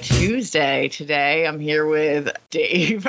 Tuesday 0.00 0.88
today. 0.88 1.46
I'm 1.46 1.60
here 1.60 1.86
with 1.86 2.30
Dave. 2.50 3.06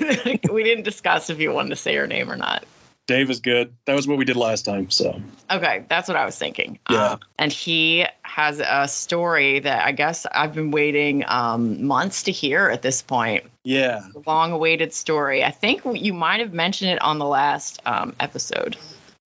we 0.52 0.62
didn't 0.62 0.84
discuss 0.84 1.30
if 1.30 1.38
you 1.38 1.52
wanted 1.52 1.70
to 1.70 1.76
say 1.76 1.94
your 1.94 2.06
name 2.06 2.30
or 2.30 2.36
not. 2.36 2.64
Dave 3.06 3.28
is 3.28 3.40
good. 3.40 3.74
That 3.86 3.94
was 3.96 4.06
what 4.06 4.18
we 4.18 4.24
did 4.24 4.36
last 4.36 4.62
time. 4.64 4.88
So 4.90 5.20
Okay, 5.50 5.84
that's 5.88 6.06
what 6.06 6.16
I 6.16 6.24
was 6.24 6.38
thinking. 6.38 6.78
Yeah. 6.88 7.12
Um, 7.12 7.20
and 7.38 7.52
he 7.52 8.06
has 8.22 8.60
a 8.60 8.86
story 8.86 9.58
that 9.60 9.84
I 9.84 9.90
guess 9.92 10.26
I've 10.32 10.54
been 10.54 10.70
waiting 10.70 11.24
um, 11.26 11.84
months 11.84 12.22
to 12.24 12.32
hear 12.32 12.68
at 12.68 12.82
this 12.82 13.02
point. 13.02 13.44
yeah, 13.64 14.02
Long 14.26 14.52
awaited 14.52 14.92
story. 14.92 15.42
I 15.42 15.50
think 15.50 15.82
you 15.92 16.12
might 16.14 16.38
have 16.38 16.52
mentioned 16.52 16.90
it 16.92 17.02
on 17.02 17.18
the 17.18 17.26
last 17.26 17.82
um, 17.84 18.14
episode. 18.20 18.76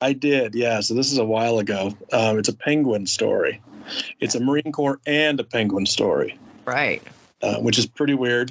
I 0.00 0.14
did. 0.14 0.54
Yeah. 0.54 0.80
So 0.80 0.94
this 0.94 1.12
is 1.12 1.18
a 1.18 1.24
while 1.24 1.58
ago. 1.58 1.92
Um, 2.12 2.38
it's 2.38 2.48
a 2.48 2.56
penguin 2.56 3.06
story. 3.06 3.60
It's 4.20 4.34
a 4.34 4.40
Marine 4.40 4.72
Corps 4.72 4.98
and 5.06 5.38
a 5.38 5.44
penguin 5.44 5.84
story, 5.84 6.38
Right. 6.64 7.02
uh, 7.42 7.56
which 7.56 7.78
is 7.78 7.86
pretty 7.86 8.14
weird. 8.14 8.50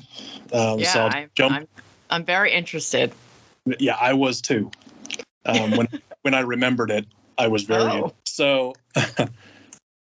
Um, 0.52 0.80
Yeah, 0.80 0.94
so 0.94 1.00
I'll 1.02 1.10
I, 1.10 1.28
jump. 1.36 1.56
I'm, 1.56 1.68
I'm 2.10 2.26
very 2.26 2.52
interested. 2.52 3.12
Yeah, 3.80 3.98
I 4.00 4.14
was 4.14 4.42
too. 4.42 4.70
Um, 5.46 5.72
when 5.72 5.88
when 6.22 6.34
I 6.34 6.42
remembered 6.42 6.92
it, 6.92 7.06
I 7.38 7.48
was 7.48 7.64
very 7.64 7.84
Oh. 7.84 8.14
so. 8.26 8.74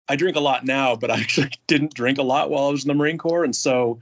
I 0.10 0.18
drink 0.18 0.36
a 0.36 0.42
lot 0.42 0.66
now, 0.66 0.96
but 0.98 1.10
I 1.10 1.16
actually 1.16 1.50
didn't 1.68 1.94
drink 1.94 2.18
a 2.18 2.24
lot 2.24 2.50
while 2.50 2.68
I 2.68 2.72
was 2.72 2.84
in 2.84 2.90
the 2.90 2.94
Marine 2.94 3.18
Corps, 3.18 3.44
and 3.46 3.56
so 3.56 4.00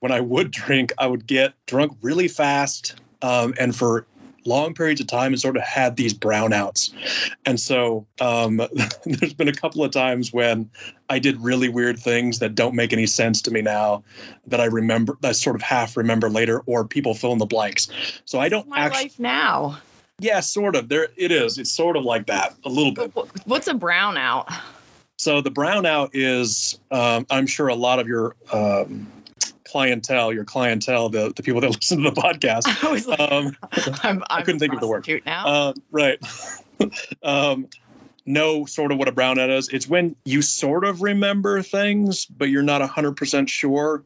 when 0.00 0.12
I 0.12 0.20
would 0.20 0.50
drink, 0.50 0.92
I 0.98 1.06
would 1.06 1.26
get 1.26 1.54
drunk 1.66 1.96
really 2.02 2.28
fast, 2.28 2.96
um, 3.22 3.54
and 3.58 3.74
for 3.74 4.06
long 4.48 4.74
periods 4.74 5.00
of 5.00 5.06
time, 5.06 5.32
and 5.32 5.40
sort 5.40 5.56
of 5.56 5.62
had 5.62 5.96
these 5.96 6.12
brownouts. 6.14 6.92
And 7.46 7.60
so 7.60 8.06
um, 8.20 8.56
there's 9.04 9.34
been 9.34 9.48
a 9.48 9.52
couple 9.52 9.84
of 9.84 9.90
times 9.92 10.32
when 10.32 10.68
I 11.08 11.18
did 11.18 11.40
really 11.40 11.68
weird 11.68 11.98
things 11.98 12.38
that 12.40 12.54
don't 12.54 12.74
make 12.74 12.92
any 12.92 13.06
sense 13.06 13.40
to 13.42 13.50
me 13.50 13.62
now, 13.62 14.02
that 14.46 14.60
I 14.60 14.64
remember, 14.64 15.16
that 15.20 15.28
I 15.28 15.32
sort 15.32 15.56
of 15.56 15.62
half 15.62 15.96
remember 15.96 16.28
later, 16.28 16.60
or 16.66 16.84
people 16.84 17.14
fill 17.14 17.32
in 17.32 17.38
the 17.38 17.46
blanks. 17.46 17.88
So 18.24 18.40
I 18.40 18.48
don't 18.48 18.68
My 18.68 18.78
actually. 18.80 19.04
life 19.04 19.20
now. 19.20 19.78
Yeah, 20.20 20.40
sort 20.40 20.74
of. 20.74 20.88
There 20.88 21.08
it 21.16 21.30
is. 21.30 21.58
It's 21.58 21.70
sort 21.70 21.96
of 21.96 22.04
like 22.04 22.26
that 22.26 22.56
a 22.64 22.68
little 22.68 22.92
bit. 22.92 23.12
What's 23.44 23.68
a 23.68 23.74
brownout? 23.74 24.52
So 25.16 25.40
the 25.40 25.50
brownout 25.50 26.10
is, 26.12 26.78
um, 26.90 27.26
I'm 27.30 27.46
sure 27.46 27.68
a 27.68 27.74
lot 27.74 27.98
of 27.98 28.06
your 28.06 28.36
um, 28.52 29.10
clientele, 29.70 30.32
your 30.32 30.44
clientele, 30.44 31.08
the 31.08 31.32
the 31.34 31.42
people 31.42 31.60
that 31.60 31.68
listen 31.74 32.02
to 32.02 32.10
the 32.10 32.20
podcast, 32.20 32.62
I 32.84 32.90
was 32.90 33.06
like, 33.06 33.20
um, 33.20 33.56
I'm, 34.02 34.22
I'm 34.30 34.44
couldn't 34.44 34.60
think 34.60 34.74
of 34.74 34.80
the 34.80 34.88
word. 34.88 35.06
now. 35.26 35.46
uh, 35.46 35.72
right, 35.90 36.18
um, 37.22 37.68
know 38.26 38.64
sort 38.66 38.92
of 38.92 38.98
what 38.98 39.08
a 39.08 39.12
brownout 39.12 39.50
is. 39.56 39.68
It's 39.70 39.88
when 39.88 40.14
you 40.24 40.42
sort 40.42 40.84
of 40.84 41.00
remember 41.02 41.62
things, 41.62 42.26
but 42.26 42.50
you're 42.50 42.62
not 42.62 42.82
100% 42.82 43.48
sure, 43.48 44.04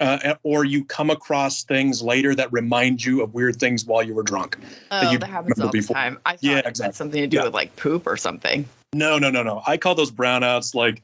uh, 0.00 0.34
or 0.44 0.64
you 0.64 0.84
come 0.84 1.10
across 1.10 1.64
things 1.64 2.00
later 2.02 2.34
that 2.34 2.52
remind 2.52 3.04
you 3.04 3.22
of 3.22 3.34
weird 3.34 3.56
things 3.56 3.84
while 3.84 4.02
you 4.02 4.14
were 4.14 4.22
drunk. 4.22 4.56
oh, 4.92 5.10
you 5.10 5.18
that 5.18 5.28
happens 5.28 5.60
all 5.60 5.70
the 5.70 5.82
time. 5.82 6.18
I 6.24 6.32
thought 6.32 6.42
Yeah, 6.42 6.58
it 6.58 6.64
had 6.64 6.66
exactly. 6.70 6.94
something 6.96 7.20
to 7.22 7.26
do 7.26 7.36
Yeah. 7.38 7.44
with 7.44 7.54
like 7.54 7.74
poop 7.76 8.06
or 8.06 8.16
something. 8.16 8.68
No, 8.92 9.18
no, 9.18 9.30
no, 9.30 9.42
no. 9.42 9.62
I 9.66 9.76
call 9.76 9.94
those 9.94 10.12
brownouts 10.12 10.74
like 10.74 11.02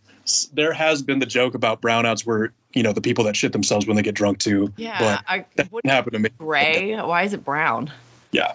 there 0.53 0.73
has 0.73 1.03
been 1.03 1.19
the 1.19 1.27
joke 1.27 1.55
about 1.55 1.83
brownouts 1.83 2.25
where 2.25 2.53
you 2.75 2.83
know 2.83 2.93
the 2.93 3.01
people 3.01 3.25
that 3.25 3.37
shit 3.37 3.53
themselves 3.53 3.87
when 3.87 3.97
they 3.97 4.03
get 4.03 4.15
drunk 4.15 4.39
too. 4.39 4.73
Yeah, 4.77 4.99
but 4.99 5.25
I 5.29 5.45
that 5.57 5.71
what 5.71 5.83
didn't 5.83 5.95
happen 5.95 6.13
to 6.13 6.19
me. 6.19 6.31
gray. 6.39 6.95
Why 6.97 7.23
is 7.25 7.33
it 7.33 7.45
brown? 7.45 7.91
Yeah, 8.33 8.53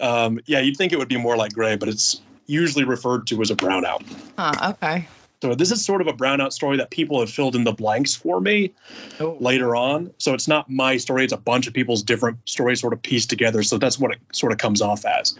um, 0.00 0.40
yeah, 0.46 0.60
you'd 0.60 0.76
think 0.76 0.92
it 0.92 0.98
would 0.98 1.08
be 1.08 1.16
more 1.16 1.36
like 1.36 1.52
gray, 1.52 1.76
but 1.76 1.88
it's 1.88 2.20
usually 2.46 2.84
referred 2.84 3.26
to 3.28 3.40
as 3.40 3.50
a 3.50 3.56
brownout. 3.56 4.02
Huh, 4.36 4.74
okay. 4.74 5.06
So 5.42 5.54
this 5.56 5.72
is 5.72 5.84
sort 5.84 6.00
of 6.00 6.06
a 6.06 6.12
brownout 6.12 6.52
story 6.52 6.76
that 6.76 6.90
people 6.90 7.18
have 7.18 7.28
filled 7.28 7.56
in 7.56 7.64
the 7.64 7.72
blanks 7.72 8.14
for 8.14 8.40
me 8.40 8.72
Oh, 9.18 9.36
later 9.40 9.74
on. 9.74 10.12
So 10.18 10.34
it's 10.34 10.46
not 10.46 10.70
my 10.70 10.96
story; 10.96 11.24
it's 11.24 11.32
a 11.32 11.36
bunch 11.38 11.66
of 11.66 11.74
people's 11.74 12.02
different 12.02 12.38
stories 12.48 12.80
sort 12.80 12.92
of 12.92 13.02
pieced 13.02 13.28
together. 13.30 13.62
So 13.62 13.78
that's 13.78 13.98
what 13.98 14.12
it 14.12 14.18
sort 14.32 14.52
of 14.52 14.58
comes 14.58 14.80
off 14.80 15.04
as. 15.04 15.36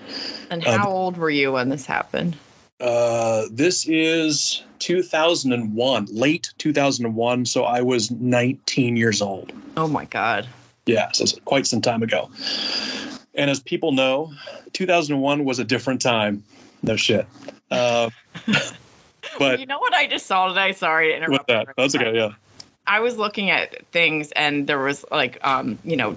and 0.51 0.67
um, 0.67 0.81
how 0.81 0.91
old 0.91 1.17
were 1.17 1.31
you 1.31 1.53
when 1.53 1.69
this 1.69 1.87
happened? 1.87 2.37
Uh, 2.83 3.47
this 3.53 3.87
is 3.89 4.65
2001, 4.81 6.07
late 6.11 6.53
2001. 6.59 7.47
So 7.47 7.63
I 7.63 7.81
was 7.81 8.11
19 8.11 8.97
years 8.97 9.23
old. 9.23 9.53
Oh 9.77 9.87
my 9.87 10.05
god. 10.07 10.49
Yeah, 10.87 11.13
so 11.13 11.23
it's 11.23 11.39
quite 11.45 11.69
some 11.69 11.81
time 11.81 12.03
ago. 12.03 12.29
And 13.37 13.49
as 13.49 13.61
people 13.61 13.93
know, 13.93 14.33
2001 14.73 15.45
was 15.45 15.61
a 15.61 15.65
different 15.65 16.03
time. 16.03 16.43
No 16.83 16.97
shit. 16.97 17.25
Uh, 17.71 18.11
but 19.39 19.61
you 19.61 19.67
know 19.67 19.79
what 19.79 19.95
I 19.95 20.09
just 20.09 20.27
saw 20.27 20.49
today? 20.49 20.73
Sorry 20.73 21.09
to 21.09 21.13
with 21.15 21.23
interrupt. 21.23 21.47
that, 21.47 21.69
that's 21.77 21.95
okay. 21.95 22.17
Yeah. 22.17 22.33
I 22.87 23.01
was 23.01 23.17
looking 23.17 23.51
at 23.51 23.87
things 23.93 24.33
and 24.33 24.67
there 24.67 24.79
was 24.79 25.05
like 25.11 25.39
um, 25.47 25.79
you 25.85 25.97
know, 25.97 26.17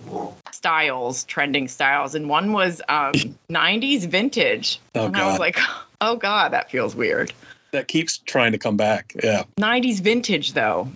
styles, 0.52 1.24
trending 1.26 1.68
styles, 1.68 2.16
and 2.16 2.28
one 2.30 2.52
was 2.54 2.82
um 2.90 3.14
90s 3.50 4.08
vintage. 4.08 4.80
Oh 4.96 5.06
and 5.06 5.16
I 5.16 5.28
was 5.30 5.40
like, 5.40 5.58
oh 6.02 6.16
god, 6.16 6.52
that 6.54 6.72
feels 6.72 6.96
weird. 6.96 7.34
that 7.72 7.88
keeps 7.88 8.18
trying 8.20 8.52
to 8.52 8.58
come 8.58 8.78
back. 8.78 9.14
Yeah. 9.24 9.44
90s 9.60 10.00
vintage 10.02 10.54
though. 10.54 10.90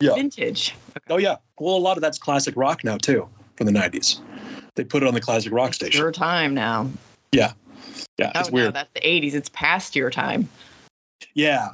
Yeah. 0.00 0.14
Vintage. 0.14 0.74
Oh 1.08 1.18
yeah. 1.18 1.36
Well, 1.58 1.76
a 1.76 1.78
lot 1.78 1.96
of 1.96 2.00
that's 2.02 2.18
classic 2.18 2.56
rock 2.56 2.82
now 2.82 2.96
too, 2.96 3.28
from 3.56 3.66
the 3.66 3.72
90s. 3.72 4.20
They 4.74 4.84
put 4.84 5.02
it 5.02 5.06
on 5.06 5.14
the 5.14 5.20
classic 5.20 5.52
rock 5.52 5.68
It's 5.68 5.76
station. 5.76 6.00
your 6.00 6.10
time 6.12 6.54
now. 6.54 6.90
Yeah, 7.30 7.52
Oh 8.34 8.40
it's 8.40 8.50
no, 8.50 8.54
weird. 8.54 8.74
that's 8.74 8.90
the 8.94 9.00
80s. 9.00 9.34
It's 9.34 9.48
past 9.50 9.94
your 9.96 10.10
time. 10.10 10.48
Yeah, 11.34 11.70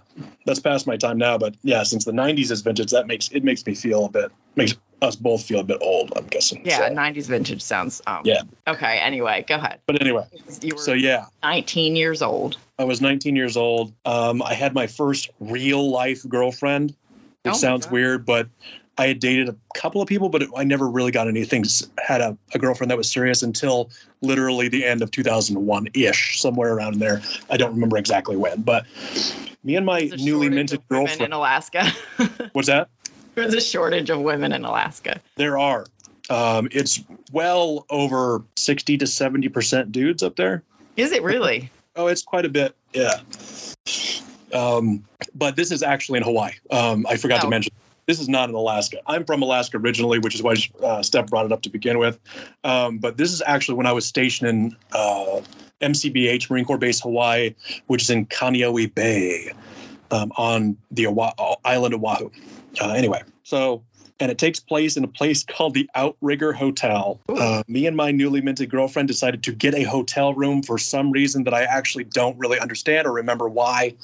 that's 0.47 0.61
past 0.61 0.87
my 0.87 0.97
time 0.97 1.19
now. 1.19 1.39
But 1.39 1.55
yeah, 1.63 1.83
since 1.83 2.05
the 2.05 2.13
90s 2.13 2.51
is 2.51 2.61
vintage, 2.61 2.91
that 2.91 3.07
makes 3.07 3.29
it 3.29 3.45
makes 3.45 3.65
me 3.67 3.75
feel 3.75 4.07
a 4.07 4.09
bit 4.09 4.31
makes 4.57 4.75
us 5.03 5.15
both 5.15 5.45
feel 5.45 5.61
a 5.61 5.65
bit 5.65 5.79
old. 5.81 6.13
I'm 6.17 6.27
guessing. 6.27 6.63
Yeah, 6.65 6.89
So- 6.89 6.95
90s 6.95 7.27
vintage 7.29 7.63
sounds. 7.63 8.03
Um, 8.07 8.23
Yeah. 8.25 8.43
Okay. 8.67 8.99
Anyway, 8.99 9.45
go 9.49 9.55
ahead. 9.55 9.79
But 9.87 10.01
anyway, 10.01 10.25
You 10.63 10.75
were 10.75 10.81
so 10.81 10.93
yeah, 10.93 11.27
19 11.43 11.95
years 11.97 12.21
old. 12.23 12.57
I 12.79 12.85
was 12.85 13.01
19 13.01 13.37
years 13.37 13.57
old. 13.57 13.93
Um, 14.05 14.43
I 14.43 14.55
had 14.55 14.75
my 14.75 14.87
first 14.87 15.31
real 15.41 15.91
life 15.91 16.29
girlfriend, 16.29 16.91
which 17.43 17.55
Oh 17.55 17.57
sounds 17.57 17.89
weird, 17.91 18.27
but 18.27 18.49
I 18.99 19.07
had 19.07 19.21
dated 19.21 19.49
a 19.49 19.55
couple 19.75 20.03
of 20.03 20.09
people, 20.09 20.29
but 20.29 20.43
I 20.57 20.65
never 20.65 20.89
really 20.89 21.13
got 21.13 21.29
anything. 21.29 21.65
Had 22.05 22.21
a, 22.21 22.37
a 22.53 22.59
girlfriend 22.59 22.91
that 22.91 22.99
was 22.99 23.11
serious 23.11 23.45
until 23.45 23.91
literally 24.23 24.69
the 24.69 24.85
end 24.85 25.03
of 25.03 25.13
2001 25.13 25.89
ish, 25.95 26.41
somewhere 26.43 26.75
around 26.75 26.97
there. 26.97 27.23
I 27.49 27.57
don't 27.57 27.73
remember 27.73 27.97
exactly 27.97 28.37
when, 28.37 28.63
but 28.63 28.85
me 29.63 29.77
and 29.77 29.87
my 29.87 30.11
newly 30.19 30.49
minted 30.49 30.83
girlfriend. 30.89 31.21
in 31.21 31.33
Alaska. 31.33 31.85
What's 32.53 32.67
that? 32.67 32.89
There's 33.37 33.55
a 33.55 33.61
shortage 33.61 34.11
of 34.11 34.21
women 34.21 34.53
in 34.53 34.65
Alaska. 34.65 35.21
There 35.37 35.59
are. 35.59 35.87
Um, 36.29 36.69
it's 36.73 37.03
well 37.33 37.87
over 37.91 38.43
60 38.57 38.99
to 38.99 39.05
70% 39.05 39.93
dudes 39.93 40.25
up 40.25 40.35
there. 40.35 40.65
Is 40.97 41.13
it 41.13 41.23
really? 41.23 41.71
Oh, 41.95 42.09
it's 42.09 42.23
quite 42.23 42.45
a 42.45 42.49
bit. 42.49 42.75
Yeah. 42.93 43.15
Um, 44.53 45.05
but 45.37 45.55
this 45.55 45.71
is 45.71 45.85
actually 45.85 46.17
in 46.19 46.25
Hawaii. 46.25 46.53
Um, 46.71 47.07
I 47.09 47.17
forgot 47.17 47.41
to 47.43 47.47
Oh. 47.47 47.51
mention. 47.51 47.73
This 48.09 48.21
is 48.21 48.29
not 48.29 48.49
in 48.49 48.55
Alaska. 48.55 48.97
I'm 49.07 49.27
from 49.27 49.43
Alaska 49.43 49.77
originally, 49.77 50.19
which 50.19 50.35
is 50.35 50.43
why 50.43 50.55
uh, 50.83 51.03
Steph 51.03 51.27
brought 51.27 51.45
it 51.45 51.53
up 51.53 51.61
to 51.61 51.69
begin 51.69 51.99
with. 51.99 52.19
Um, 52.65 52.97
but 52.97 53.19
this 53.19 53.31
is 53.31 53.43
actually 53.45 53.75
when 53.77 53.87
I 53.87 53.93
was 53.93 54.07
stationed 54.07 54.49
in 54.49 54.77
uh, 54.93 55.43
MCBH, 55.83 56.49
Marine 56.49 56.65
Corps 56.65 56.79
Base 56.79 57.03
Hawaii, 57.03 57.55
which 57.87 58.01
is 58.05 58.09
in 58.09 58.25
Kaneohe 58.25 58.95
Bay 58.95 59.53
um, 60.11 60.33
on 60.39 60.79
the 60.91 61.07
Oahu, 61.07 61.57
island 61.67 61.93
of 61.93 62.03
Oahu. 62.03 62.31
Uh, 62.81 62.93
anyway, 62.93 63.21
so 63.43 63.83
and 64.21 64.31
it 64.31 64.39
takes 64.39 64.59
place 64.59 64.97
in 64.97 65.05
a 65.05 65.09
place 65.09 65.45
called 65.45 65.75
the 65.75 65.89
Outrigger 65.95 66.55
Hotel. 66.55 67.21
Uh, 67.29 67.63
me 67.69 67.87
and 67.87 67.95
my 67.95 68.11
newly 68.11 68.41
minted 68.41 68.71
girlfriend 68.71 69.07
decided 69.07 69.43
to 69.43 69.53
get 69.53 69.75
a 69.75 69.83
hotel 69.83 70.33
room 70.33 70.63
for 70.63 70.79
some 70.79 71.13
reason 71.13 71.45
that 71.45 71.53
I 71.53 71.65
actually 71.65 72.05
don't 72.05 72.39
really 72.39 72.59
understand 72.59 73.07
or 73.07 73.13
remember 73.13 73.51
why. 73.51 73.95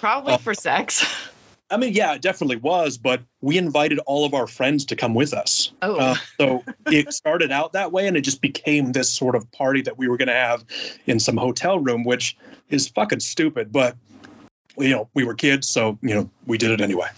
Probably 0.00 0.34
Oh. 0.34 0.36
for 0.36 0.52
sex. 0.52 1.30
I 1.70 1.76
mean, 1.76 1.94
yeah, 1.94 2.14
it 2.14 2.22
definitely 2.22 2.56
was, 2.56 2.98
but 2.98 3.22
we 3.40 3.56
invited 3.56 3.98
all 4.00 4.24
of 4.24 4.34
our 4.34 4.46
friends 4.46 4.84
to 4.86 4.96
come 4.96 5.14
with 5.14 5.32
us. 5.32 5.72
Oh, 5.82 5.96
Uh, 5.96 6.14
so 6.38 6.64
it 6.86 7.12
started 7.12 7.50
out 7.50 7.72
that 7.72 7.90
way, 7.90 8.06
and 8.06 8.16
it 8.16 8.20
just 8.20 8.42
became 8.42 8.92
this 8.92 9.10
sort 9.10 9.34
of 9.34 9.50
party 9.52 9.80
that 9.82 9.96
we 9.96 10.06
were 10.06 10.16
going 10.16 10.28
to 10.28 10.34
have 10.34 10.64
in 11.06 11.18
some 11.18 11.36
hotel 11.36 11.78
room, 11.78 12.04
which 12.04 12.36
is 12.68 12.88
fucking 12.88 13.20
stupid. 13.20 13.72
But 13.72 13.96
you 14.76 14.90
know, 14.90 15.08
we 15.14 15.24
were 15.24 15.34
kids, 15.34 15.68
so 15.68 15.98
you 16.02 16.14
know, 16.14 16.30
we 16.46 16.58
did 16.58 16.70
it 16.70 16.80
anyway. 16.80 17.08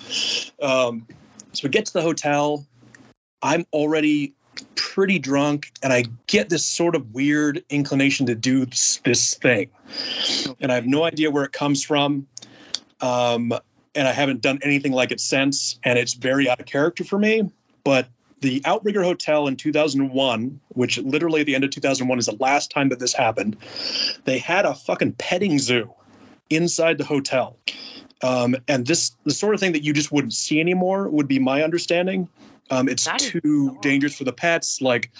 Um, 0.62 1.06
so 1.52 1.62
we 1.64 1.70
get 1.70 1.86
to 1.86 1.92
the 1.92 2.02
hotel. 2.02 2.66
I'm 3.42 3.66
already 3.72 4.32
pretty 4.76 5.18
drunk, 5.18 5.72
and 5.82 5.92
I 5.92 6.04
get 6.28 6.50
this 6.50 6.64
sort 6.64 6.94
of 6.94 7.14
weird 7.14 7.64
inclination 7.68 8.26
to 8.26 8.34
do 8.34 8.64
this, 8.64 9.00
this 9.04 9.34
thing, 9.34 9.70
and 10.60 10.70
I 10.70 10.76
have 10.76 10.86
no 10.86 11.04
idea 11.04 11.30
where 11.30 11.44
it 11.44 11.52
comes 11.52 11.82
from. 11.82 12.26
Um, 13.00 13.52
and 13.96 14.06
I 14.06 14.12
haven't 14.12 14.42
done 14.42 14.58
anything 14.62 14.92
like 14.92 15.10
it 15.10 15.20
since, 15.20 15.78
and 15.82 15.98
it's 15.98 16.14
very 16.14 16.48
out 16.48 16.60
of 16.60 16.66
character 16.66 17.02
for 17.02 17.18
me. 17.18 17.50
But 17.82 18.08
the 18.40 18.62
Outrigger 18.64 19.02
Hotel 19.02 19.48
in 19.48 19.56
2001, 19.56 20.60
which 20.68 20.98
literally 20.98 21.40
at 21.40 21.46
the 21.46 21.54
end 21.54 21.64
of 21.64 21.70
2001 21.70 22.18
is 22.18 22.26
the 22.26 22.36
last 22.38 22.70
time 22.70 22.90
that 22.90 22.98
this 22.98 23.14
happened, 23.14 23.56
they 24.24 24.38
had 24.38 24.64
a 24.64 24.74
fucking 24.74 25.12
petting 25.12 25.58
zoo 25.58 25.92
inside 26.50 26.98
the 26.98 27.04
hotel. 27.04 27.56
Um, 28.22 28.56
and 28.68 28.86
this 28.86 29.10
the 29.24 29.32
sort 29.32 29.54
of 29.54 29.60
thing 29.60 29.72
that 29.72 29.82
you 29.82 29.92
just 29.92 30.12
wouldn't 30.12 30.32
see 30.32 30.60
anymore 30.60 31.08
would 31.08 31.28
be 31.28 31.38
my 31.38 31.62
understanding. 31.62 32.28
Um, 32.70 32.88
it's 32.88 33.04
That 33.04 33.18
too 33.18 33.78
dangerous 33.80 34.16
for 34.16 34.24
the 34.24 34.32
pets. 34.32 34.80
Like, 34.80 35.10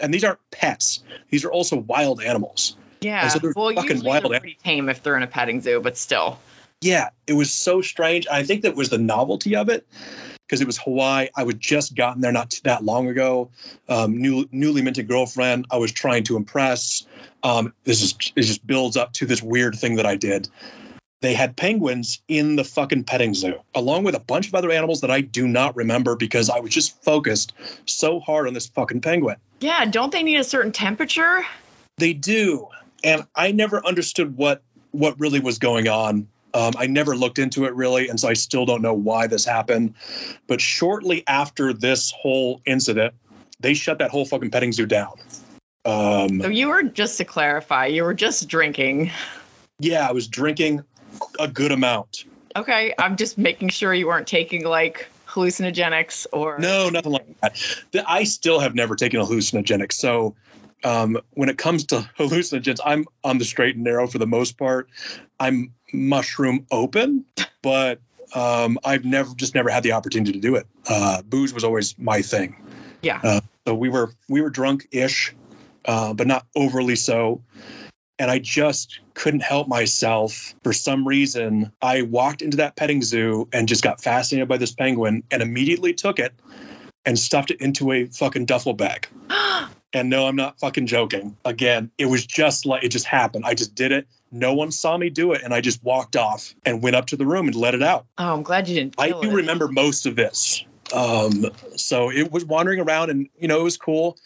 and 0.00 0.12
these 0.12 0.24
aren't 0.24 0.40
pets; 0.50 1.02
these 1.30 1.44
are 1.44 1.50
also 1.50 1.76
wild 1.76 2.20
animals. 2.20 2.76
Yeah. 3.00 3.28
so 3.28 3.38
they're 3.38 3.52
well, 3.54 3.72
fucking 3.74 3.90
usually 3.90 4.08
wild 4.08 4.32
they're 4.32 4.40
pretty 4.40 4.58
tame 4.62 4.88
if 4.88 5.02
they're 5.02 5.16
in 5.16 5.22
a 5.22 5.28
petting 5.28 5.60
zoo, 5.60 5.80
but 5.80 5.96
still. 5.96 6.38
Yeah, 6.82 7.08
it 7.26 7.32
was 7.32 7.50
so 7.50 7.80
strange. 7.80 8.26
I 8.30 8.42
think 8.42 8.62
that 8.62 8.76
was 8.76 8.90
the 8.90 8.98
novelty 8.98 9.56
of 9.56 9.68
it 9.68 9.86
because 10.46 10.60
it 10.60 10.66
was 10.66 10.78
Hawaii. 10.78 11.28
I 11.36 11.42
was 11.42 11.54
just 11.56 11.94
gotten 11.94 12.20
there 12.20 12.32
not 12.32 12.58
that 12.64 12.84
long 12.84 13.08
ago. 13.08 13.50
Um, 13.88 14.16
new, 14.16 14.48
newly 14.52 14.82
minted 14.82 15.08
girlfriend. 15.08 15.66
I 15.70 15.78
was 15.78 15.90
trying 15.90 16.22
to 16.24 16.36
impress. 16.36 17.06
Um, 17.42 17.72
this 17.84 18.02
is 18.02 18.14
it 18.36 18.42
just 18.42 18.66
builds 18.66 18.96
up 18.96 19.12
to 19.14 19.26
this 19.26 19.42
weird 19.42 19.74
thing 19.74 19.96
that 19.96 20.06
I 20.06 20.16
did. 20.16 20.48
They 21.22 21.32
had 21.32 21.56
penguins 21.56 22.20
in 22.28 22.56
the 22.56 22.64
fucking 22.64 23.04
petting 23.04 23.34
zoo, 23.34 23.58
along 23.74 24.04
with 24.04 24.14
a 24.14 24.20
bunch 24.20 24.46
of 24.46 24.54
other 24.54 24.70
animals 24.70 25.00
that 25.00 25.10
I 25.10 25.22
do 25.22 25.48
not 25.48 25.74
remember 25.74 26.14
because 26.14 26.50
I 26.50 26.60
was 26.60 26.70
just 26.70 27.02
focused 27.02 27.54
so 27.86 28.20
hard 28.20 28.46
on 28.46 28.54
this 28.54 28.66
fucking 28.66 29.00
penguin. 29.00 29.36
Yeah. 29.60 29.86
Don't 29.86 30.12
they 30.12 30.22
need 30.22 30.36
a 30.36 30.44
certain 30.44 30.72
temperature? 30.72 31.44
They 31.96 32.12
do, 32.12 32.68
and 33.02 33.26
I 33.34 33.50
never 33.50 33.84
understood 33.86 34.36
what 34.36 34.62
what 34.92 35.18
really 35.18 35.40
was 35.40 35.58
going 35.58 35.88
on. 35.88 36.28
Um, 36.56 36.72
I 36.78 36.86
never 36.86 37.14
looked 37.14 37.38
into 37.38 37.66
it 37.66 37.74
really, 37.74 38.08
and 38.08 38.18
so 38.18 38.28
I 38.28 38.32
still 38.32 38.64
don't 38.64 38.80
know 38.80 38.94
why 38.94 39.26
this 39.26 39.44
happened. 39.44 39.92
But 40.46 40.58
shortly 40.58 41.22
after 41.26 41.74
this 41.74 42.10
whole 42.10 42.62
incident, 42.64 43.12
they 43.60 43.74
shut 43.74 43.98
that 43.98 44.10
whole 44.10 44.24
fucking 44.24 44.50
petting 44.50 44.72
zoo 44.72 44.86
down. 44.86 45.12
Um, 45.84 46.40
So 46.40 46.48
you 46.48 46.68
were 46.68 46.82
just 46.82 47.18
to 47.18 47.26
clarify, 47.26 47.86
you 47.86 48.04
were 48.04 48.14
just 48.14 48.48
drinking. 48.48 49.10
yeah, 49.80 50.08
I 50.08 50.12
was 50.12 50.26
drinking 50.26 50.82
a 51.38 51.46
good 51.46 51.72
amount. 51.72 52.24
Okay. 52.56 52.94
I'm 52.98 53.16
just 53.16 53.36
making 53.36 53.68
sure 53.68 53.92
you 53.92 54.06
weren't 54.06 54.26
taking 54.26 54.64
like 54.64 55.08
hallucinogenics 55.28 56.26
or. 56.32 56.58
No, 56.58 56.88
nothing 56.88 57.12
like 57.12 57.26
that. 57.42 57.62
I 58.08 58.24
still 58.24 58.60
have 58.60 58.74
never 58.74 58.96
taken 58.96 59.20
a 59.20 59.24
hallucinogenic. 59.24 59.92
So 59.92 60.34
um, 60.84 61.18
when 61.32 61.50
it 61.50 61.58
comes 61.58 61.84
to 61.86 61.96
hallucinogens, 62.18 62.80
I'm 62.84 63.04
on 63.24 63.36
the 63.36 63.44
straight 63.44 63.74
and 63.74 63.84
narrow 63.84 64.06
for 64.06 64.16
the 64.18 64.26
most 64.26 64.56
part. 64.56 64.88
I'm 65.38 65.72
mushroom 65.96 66.66
open, 66.70 67.24
but 67.62 68.00
um, 68.34 68.78
I've 68.84 69.04
never 69.04 69.34
just 69.34 69.54
never 69.54 69.70
had 69.70 69.82
the 69.82 69.92
opportunity 69.92 70.32
to 70.32 70.38
do 70.38 70.54
it. 70.54 70.66
Uh, 70.88 71.22
booze 71.22 71.52
was 71.52 71.64
always 71.64 71.98
my 71.98 72.22
thing. 72.22 72.56
Yeah. 73.02 73.20
Uh, 73.22 73.40
so 73.66 73.74
we 73.74 73.88
were 73.88 74.12
we 74.28 74.40
were 74.40 74.50
drunk 74.50 74.86
ish, 74.92 75.34
uh, 75.86 76.12
but 76.14 76.26
not 76.26 76.46
overly 76.54 76.96
so. 76.96 77.42
And 78.18 78.30
I 78.30 78.38
just 78.38 79.00
couldn't 79.12 79.40
help 79.40 79.68
myself. 79.68 80.54
For 80.62 80.72
some 80.72 81.06
reason, 81.06 81.70
I 81.82 82.02
walked 82.02 82.40
into 82.40 82.56
that 82.56 82.76
petting 82.76 83.02
zoo 83.02 83.46
and 83.52 83.68
just 83.68 83.82
got 83.82 84.02
fascinated 84.02 84.48
by 84.48 84.56
this 84.56 84.72
penguin 84.72 85.22
and 85.30 85.42
immediately 85.42 85.92
took 85.92 86.18
it 86.18 86.32
and 87.04 87.18
stuffed 87.18 87.50
it 87.50 87.60
into 87.60 87.92
a 87.92 88.06
fucking 88.06 88.46
duffel 88.46 88.72
bag. 88.72 89.06
And 89.96 90.10
no, 90.10 90.26
I'm 90.26 90.36
not 90.36 90.60
fucking 90.60 90.86
joking. 90.86 91.34
Again, 91.46 91.90
it 91.96 92.04
was 92.04 92.26
just 92.26 92.66
like 92.66 92.84
it 92.84 92.90
just 92.90 93.06
happened. 93.06 93.46
I 93.46 93.54
just 93.54 93.74
did 93.74 93.92
it. 93.92 94.06
No 94.30 94.52
one 94.52 94.70
saw 94.70 94.98
me 94.98 95.08
do 95.08 95.32
it, 95.32 95.40
and 95.42 95.54
I 95.54 95.62
just 95.62 95.82
walked 95.82 96.16
off 96.16 96.54
and 96.66 96.82
went 96.82 96.96
up 96.96 97.06
to 97.06 97.16
the 97.16 97.24
room 97.24 97.46
and 97.46 97.56
let 97.56 97.74
it 97.74 97.82
out. 97.82 98.04
Oh, 98.18 98.34
I'm 98.34 98.42
glad 98.42 98.68
you 98.68 98.74
didn't. 98.74 98.94
I 98.98 99.12
do 99.12 99.22
it. 99.22 99.32
remember 99.32 99.68
most 99.68 100.04
of 100.04 100.14
this. 100.14 100.62
Um, 100.92 101.46
so 101.76 102.10
it 102.10 102.30
was 102.30 102.44
wandering 102.44 102.78
around, 102.78 103.08
and 103.08 103.26
you 103.38 103.48
know, 103.48 103.58
it 103.58 103.62
was 103.62 103.78
cool. 103.78 104.18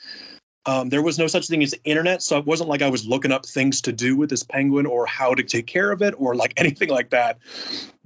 Um, 0.67 0.89
there 0.89 1.03
was 1.03 1.21
no 1.21 1.29
such 1.29 1.47
thing 1.47 1.63
as 1.63 1.71
the 1.71 1.81
internet, 1.85 2.21
so 2.21 2.37
it 2.37 2.47
wasn't 2.47 2.69
like 2.69 2.83
I 2.83 2.89
was 2.89 3.07
looking 3.07 3.31
up 3.31 3.47
things 3.47 3.81
to 3.83 3.93
do 3.93 4.17
with 4.17 4.29
this 4.29 4.43
penguin 4.43 4.87
or 4.87 5.07
how 5.07 5.35
to 5.35 5.43
take 5.45 5.69
care 5.69 5.93
of 5.93 6.03
it 6.03 6.15
or 6.19 6.35
like 6.35 6.53
anything 6.57 6.89
like 6.89 7.11
that. 7.11 7.39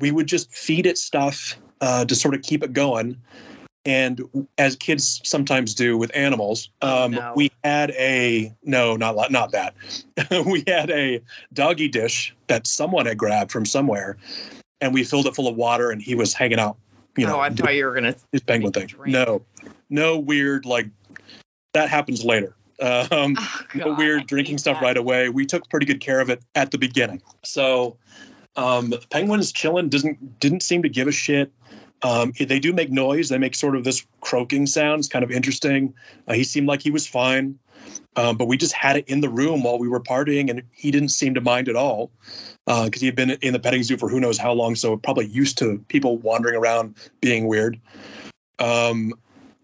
We 0.00 0.10
would 0.10 0.26
just 0.26 0.52
feed 0.52 0.84
it 0.84 0.98
stuff 0.98 1.56
uh, 1.80 2.04
to 2.04 2.14
sort 2.14 2.34
of 2.34 2.42
keep 2.42 2.62
it 2.62 2.74
going. 2.74 3.16
And 3.86 4.46
as 4.56 4.76
kids 4.76 5.20
sometimes 5.24 5.74
do 5.74 5.98
with 5.98 6.10
animals, 6.14 6.70
um, 6.80 7.12
no. 7.12 7.32
we 7.36 7.52
had 7.62 7.90
a 7.90 8.54
no, 8.62 8.96
not 8.96 9.30
not 9.30 9.52
that. 9.52 9.74
we 10.46 10.64
had 10.66 10.90
a 10.90 11.20
doggy 11.52 11.88
dish 11.88 12.34
that 12.46 12.66
someone 12.66 13.04
had 13.04 13.18
grabbed 13.18 13.52
from 13.52 13.66
somewhere, 13.66 14.16
and 14.80 14.94
we 14.94 15.04
filled 15.04 15.26
it 15.26 15.34
full 15.34 15.48
of 15.48 15.56
water, 15.56 15.90
and 15.90 16.00
he 16.00 16.14
was 16.14 16.32
hanging 16.32 16.58
out. 16.58 16.78
You 17.16 17.26
know, 17.26 17.36
oh, 17.36 17.40
I 17.40 17.50
thought 17.50 17.74
you 17.74 17.84
were 17.84 17.94
gonna. 17.94 18.14
his 18.32 18.40
penguin 18.40 18.72
thing. 18.72 18.86
drink. 18.86 19.12
No, 19.12 19.42
no 19.90 20.18
weird 20.18 20.64
like 20.64 20.88
that 21.74 21.88
happens 21.88 22.24
later. 22.24 22.54
Um, 22.80 23.36
Oh, 23.38 23.60
no 23.76 23.84
God, 23.84 23.94
I 23.94 23.98
weird 23.98 24.26
drinking 24.26 24.58
stuff 24.58 24.80
that. 24.80 24.82
right 24.82 24.96
away. 24.96 25.28
We 25.28 25.46
took 25.46 25.70
pretty 25.70 25.86
good 25.86 26.00
care 26.00 26.18
of 26.18 26.28
it 26.28 26.42
at 26.56 26.72
the 26.72 26.76
beginning. 26.76 27.22
So 27.44 27.96
um, 28.56 28.92
penguins 29.10 29.52
chilling 29.52 29.88
doesn't 29.88 30.40
didn't 30.40 30.64
seem 30.64 30.82
to 30.82 30.88
give 30.88 31.06
a 31.06 31.12
shit. 31.12 31.52
Um, 32.04 32.32
they 32.38 32.60
do 32.60 32.72
make 32.72 32.90
noise. 32.90 33.30
They 33.30 33.38
make 33.38 33.54
sort 33.54 33.74
of 33.74 33.82
this 33.82 34.06
croaking 34.20 34.66
sound. 34.66 35.00
It's 35.00 35.08
kind 35.08 35.24
of 35.24 35.30
interesting. 35.30 35.94
Uh, 36.28 36.34
he 36.34 36.44
seemed 36.44 36.68
like 36.68 36.82
he 36.82 36.90
was 36.90 37.06
fine, 37.06 37.58
um, 38.16 38.36
but 38.36 38.46
we 38.46 38.58
just 38.58 38.74
had 38.74 38.98
it 38.98 39.08
in 39.08 39.22
the 39.22 39.30
room 39.30 39.62
while 39.62 39.78
we 39.78 39.88
were 39.88 40.00
partying, 40.00 40.50
and 40.50 40.62
he 40.70 40.90
didn't 40.90 41.08
seem 41.08 41.32
to 41.34 41.40
mind 41.40 41.66
at 41.66 41.76
all 41.76 42.10
because 42.66 43.00
he 43.00 43.06
had 43.06 43.16
been 43.16 43.30
in 43.30 43.54
the 43.54 43.58
petting 43.58 43.82
zoo 43.82 43.96
for 43.96 44.10
who 44.10 44.20
knows 44.20 44.36
how 44.36 44.52
long. 44.52 44.76
So 44.76 44.96
probably 44.98 45.26
used 45.26 45.56
to 45.58 45.78
people 45.88 46.18
wandering 46.18 46.56
around 46.56 46.94
being 47.22 47.46
weird. 47.46 47.80
Um, 48.58 49.14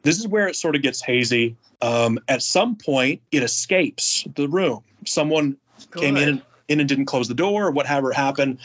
this 0.02 0.18
is 0.18 0.26
where 0.26 0.48
it 0.48 0.56
sort 0.56 0.74
of 0.74 0.82
gets 0.82 1.02
hazy. 1.02 1.56
Um, 1.82 2.18
at 2.28 2.42
some 2.42 2.74
point, 2.74 3.20
it 3.32 3.42
escapes 3.42 4.26
the 4.34 4.48
room. 4.48 4.82
Someone 5.04 5.58
came 5.94 6.16
in 6.16 6.28
and, 6.28 6.42
in 6.68 6.80
and 6.80 6.88
didn't 6.88 7.06
close 7.06 7.28
the 7.28 7.34
door, 7.34 7.66
or 7.66 7.70
whatever 7.70 8.12
happened. 8.12 8.58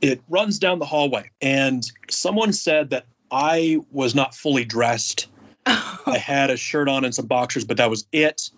It 0.00 0.20
runs 0.28 0.58
down 0.58 0.80
the 0.80 0.84
hallway, 0.84 1.30
and 1.40 1.88
someone 2.10 2.52
said 2.52 2.90
that 2.90 3.06
I 3.32 3.78
was 3.90 4.14
not 4.14 4.34
fully 4.34 4.64
dressed. 4.64 5.26
I 5.66 6.18
had 6.22 6.50
a 6.50 6.56
shirt 6.56 6.88
on 6.88 7.04
and 7.04 7.14
some 7.14 7.26
boxers, 7.26 7.64
but 7.64 7.78
that 7.78 7.88
was 7.88 8.06
it. 8.12 8.50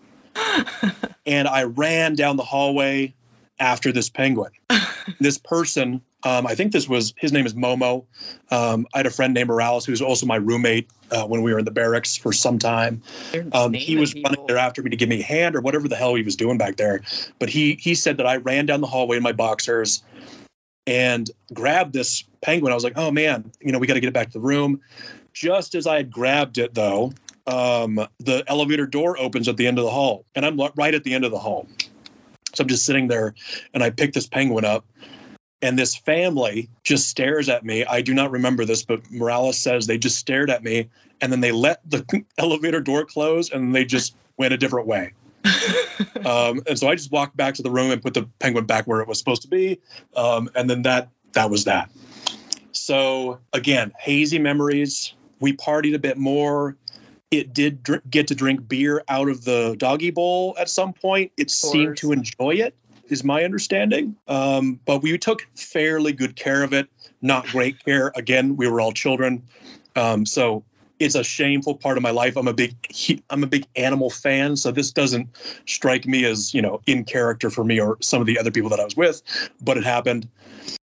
and 1.27 1.47
I 1.47 1.63
ran 1.63 2.17
down 2.17 2.37
the 2.37 2.43
hallway 2.43 3.15
after 3.61 3.93
this 3.93 4.11
penguin. 4.11 4.51
this 5.21 5.39
person, 5.39 6.01
um, 6.25 6.47
I 6.47 6.57
think 6.57 6.73
this 6.73 6.89
was 6.89 7.15
his 7.19 7.33
name 7.33 7.47
is 7.47 7.55
Momo. 7.55 8.05
Um, 8.51 8.87
I 8.95 8.99
had 8.99 9.07
a 9.07 9.11
friend 9.11 9.33
named 9.33 9.49
Morales 9.49 9.85
who 9.87 9.93
was 9.93 10.03
also 10.03 10.27
my 10.27 10.37
roommate 10.37 10.91
uh, 11.13 11.25
when 11.25 11.43
we 11.43 11.53
were 11.53 11.61
in 11.61 11.65
the 11.65 11.71
barracks 11.71 12.17
for 12.17 12.33
some 12.33 12.59
time. 12.59 13.01
Um, 13.53 13.75
he 13.75 13.97
was 13.97 14.13
running 14.25 14.45
there 14.49 14.59
after 14.59 14.83
me 14.83 14.91
to 14.91 14.97
give 14.97 15.09
me 15.09 15.21
a 15.21 15.25
hand 15.25 15.55
or 15.55 15.61
whatever 15.61 15.87
the 15.87 15.97
hell 15.97 16.17
he 16.17 16.23
was 16.23 16.35
doing 16.35 16.59
back 16.59 16.77
there. 16.77 17.03
But 17.39 17.49
he 17.51 17.75
he 17.75 17.95
said 17.95 18.17
that 18.17 18.27
I 18.27 18.37
ran 18.37 18.67
down 18.67 18.81
the 18.81 18.89
hallway 18.89 19.19
in 19.19 19.23
my 19.23 19.33
boxers 19.33 20.03
and 20.87 21.31
grabbed 21.53 21.93
this 21.93 22.25
penguin. 22.43 22.73
I 22.73 22.75
was 22.75 22.85
like, 22.85 22.97
oh 22.97 23.11
man, 23.11 23.51
you 23.61 23.73
know, 23.73 23.79
we 23.79 23.87
got 23.87 23.95
to 23.95 24.01
get 24.01 24.09
it 24.09 24.15
back 24.15 24.29
to 24.29 24.33
the 24.35 24.41
room. 24.41 24.81
Just 25.33 25.75
as 25.75 25.87
I 25.87 25.97
had 25.97 26.11
grabbed 26.11 26.59
it, 26.59 26.75
though, 26.75 27.13
um, 27.47 28.07
the 28.21 28.45
elevator 28.47 28.87
door 28.87 29.19
opens 29.19 29.49
at 29.49 29.57
the 29.57 29.67
end 29.67 29.79
of 29.79 29.85
the 29.85 29.91
hall, 29.91 30.25
and 30.35 30.47
I'm 30.47 30.59
right 30.77 30.95
at 30.95 31.05
the 31.05 31.13
end 31.13 31.25
of 31.25 31.31
the 31.31 31.39
hall. 31.39 31.67
So 32.55 32.63
I'm 32.63 32.69
just 32.69 32.87
sitting 32.87 33.09
there, 33.09 33.35
and 33.73 33.83
I 33.83 33.91
pick 33.91 34.13
this 34.13 34.27
penguin 34.27 34.65
up, 34.65 34.85
and 35.61 35.79
this 35.79 35.97
family 35.97 36.69
just 36.85 37.09
stares 37.09 37.49
at 37.49 37.65
me. 37.65 37.85
I 37.85 38.01
do 38.01 38.15
not 38.15 38.31
remember 38.31 38.65
this, 38.65 38.85
but 38.85 39.01
Morales 39.11 39.59
says 39.59 39.87
they 39.87 39.99
just 39.99 40.19
stared 40.19 40.51
at 40.51 40.63
me, 40.63 40.89
and 41.21 41.33
then 41.33 41.41
they 41.41 41.53
let 41.53 41.81
the 41.91 42.25
elevator 42.39 42.81
door 42.81 43.05
close, 43.05 43.51
and 43.51 43.75
they 43.75 43.85
just 43.85 44.15
went 44.37 44.55
a 44.55 44.57
different 44.57 44.87
way. 44.87 45.13
Um, 46.25 46.63
and 46.67 46.79
so 46.79 46.89
I 46.89 46.95
just 46.95 47.13
walked 47.13 47.37
back 47.37 47.55
to 47.55 47.63
the 47.63 47.71
room 47.71 47.91
and 47.91 48.01
put 48.01 48.15
the 48.15 48.23
penguin 48.39 48.65
back 48.65 48.87
where 48.87 49.01
it 49.01 49.09
was 49.09 49.19
supposed 49.19 49.43
to 49.43 49.49
be, 49.49 49.79
um, 50.17 50.49
and 50.55 50.71
then 50.71 50.81
that 50.83 51.11
that 51.33 51.51
was 51.51 51.65
that. 51.65 51.91
So 52.73 53.39
again, 53.53 53.93
hazy 53.99 54.39
memories. 54.39 55.13
We 55.41 55.55
partied 55.55 55.95
a 55.95 55.99
bit 55.99 56.17
more. 56.17 56.77
It 57.31 57.53
did 57.53 57.83
dr- 57.83 58.03
get 58.11 58.27
to 58.29 58.35
drink 58.35 58.67
beer 58.69 59.03
out 59.09 59.29
of 59.29 59.45
the 59.45 59.75
doggy 59.79 60.11
bowl 60.11 60.55
at 60.59 60.71
some 60.71 60.93
point. 60.93 61.31
It 61.37 61.51
seemed 61.51 61.97
to 61.99 62.13
enjoy 62.13 62.55
it, 62.55 62.75
is 63.09 63.23
my 63.23 63.45
understanding. 63.45 64.17
Um, 64.29 64.81
but 64.87 65.03
we 65.03 65.19
took 65.19 65.47
fairly 65.57 66.13
good 66.13 66.37
care 66.37 66.63
of 66.63 66.73
it. 66.73 66.89
Not 67.21 67.47
great 67.49 67.85
care. 67.85 68.13
Again, 68.17 68.57
we 68.57 68.69
were 68.69 68.81
all 68.81 68.93
children, 68.93 69.43
um, 69.97 70.25
so 70.25 70.65
it's 71.05 71.15
a 71.15 71.23
shameful 71.23 71.75
part 71.75 71.97
of 71.97 72.03
my 72.03 72.11
life. 72.11 72.37
I'm 72.37 72.49
a 72.49 72.55
big 72.55 72.75
I'm 73.31 73.45
a 73.45 73.47
big 73.47 73.67
animal 73.77 74.11
fan, 74.11 74.57
so 74.57 74.71
this 74.71 74.91
doesn't 74.91 75.29
strike 75.67 76.07
me 76.07 76.25
as 76.25 76.55
you 76.55 76.63
know 76.63 76.81
in 76.87 77.05
character 77.05 77.51
for 77.51 77.65
me 77.65 77.79
or 77.79 77.99
some 78.01 78.21
of 78.21 78.27
the 78.27 78.39
other 78.39 78.51
people 78.51 78.71
that 78.71 78.81
I 78.81 78.85
was 78.85 78.97
with, 78.97 79.23
but 79.61 79.77
it 79.77 79.85
happened. 79.85 80.29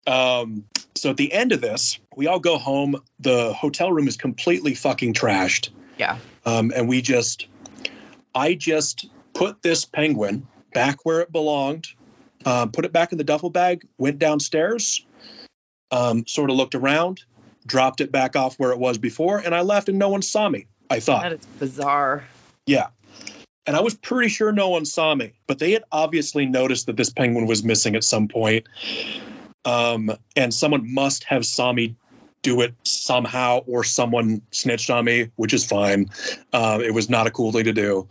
Um, 0.08 0.66
so 0.96 1.12
at 1.12 1.18
the 1.18 1.32
end 1.32 1.52
of 1.52 1.62
this, 1.62 2.00
we 2.16 2.28
all 2.28 2.40
go 2.40 2.58
home. 2.58 3.02
The 3.20 3.54
hotel 3.54 3.92
room 3.92 4.08
is 4.08 4.18
completely 4.18 4.76
fucking 4.76 5.14
trashed. 5.14 5.70
Yeah. 5.98 6.18
Um, 6.46 6.72
and 6.76 6.90
we 6.90 7.02
just, 7.02 7.48
I 8.36 8.56
just 8.56 9.08
put 9.34 9.62
this 9.62 9.86
penguin 9.86 10.48
back 10.74 11.06
where 11.06 11.22
it 11.22 11.32
belonged, 11.32 11.88
uh, 12.46 12.66
put 12.66 12.84
it 12.84 12.92
back 12.92 13.12
in 13.12 13.18
the 13.18 13.24
duffel 13.24 13.50
bag, 13.50 13.88
went 14.00 14.20
downstairs, 14.20 15.06
um, 15.92 16.26
sort 16.26 16.50
of 16.50 16.56
looked 16.56 16.76
around, 16.76 17.24
dropped 17.66 18.02
it 18.02 18.12
back 18.12 18.36
off 18.36 18.56
where 18.60 18.72
it 18.72 18.80
was 18.80 18.98
before, 18.98 19.40
and 19.40 19.54
I 19.56 19.62
left 19.62 19.90
and 19.90 20.00
no 20.00 20.10
one 20.10 20.22
saw 20.22 20.50
me. 20.50 20.66
I 20.90 21.00
thought. 21.00 21.24
That 21.24 21.34
is 21.34 21.46
bizarre. 21.58 22.24
Yeah. 22.66 22.88
And 23.66 23.76
I 23.76 23.80
was 23.80 23.94
pretty 23.94 24.30
sure 24.30 24.52
no 24.52 24.70
one 24.70 24.86
saw 24.86 25.16
me, 25.16 25.34
but 25.48 25.60
they 25.60 25.72
had 25.72 25.84
obviously 25.92 26.46
noticed 26.46 26.88
that 26.88 26.98
this 26.98 27.10
penguin 27.10 27.46
was 27.46 27.64
missing 27.64 27.96
at 27.96 28.04
some 28.04 28.28
point. 28.28 28.68
Um, 29.64 30.12
and 30.36 30.54
someone 30.54 30.92
must 30.92 31.24
have 31.26 31.46
saw 31.46 31.72
me 31.72 31.96
do 32.42 32.62
it 32.62 32.74
somehow, 32.84 33.60
or 33.68 33.84
someone 33.84 34.42
snitched 34.52 34.90
on 34.90 35.06
me, 35.06 35.30
which 35.36 35.54
is 35.54 35.64
fine. 35.64 36.10
Um, 36.54 36.82
it 36.82 36.94
was 36.94 37.10
not 37.10 37.28
a 37.28 37.32
cool 37.32 37.52
thing 37.52 37.66
to 37.66 37.74
do. 37.74 38.08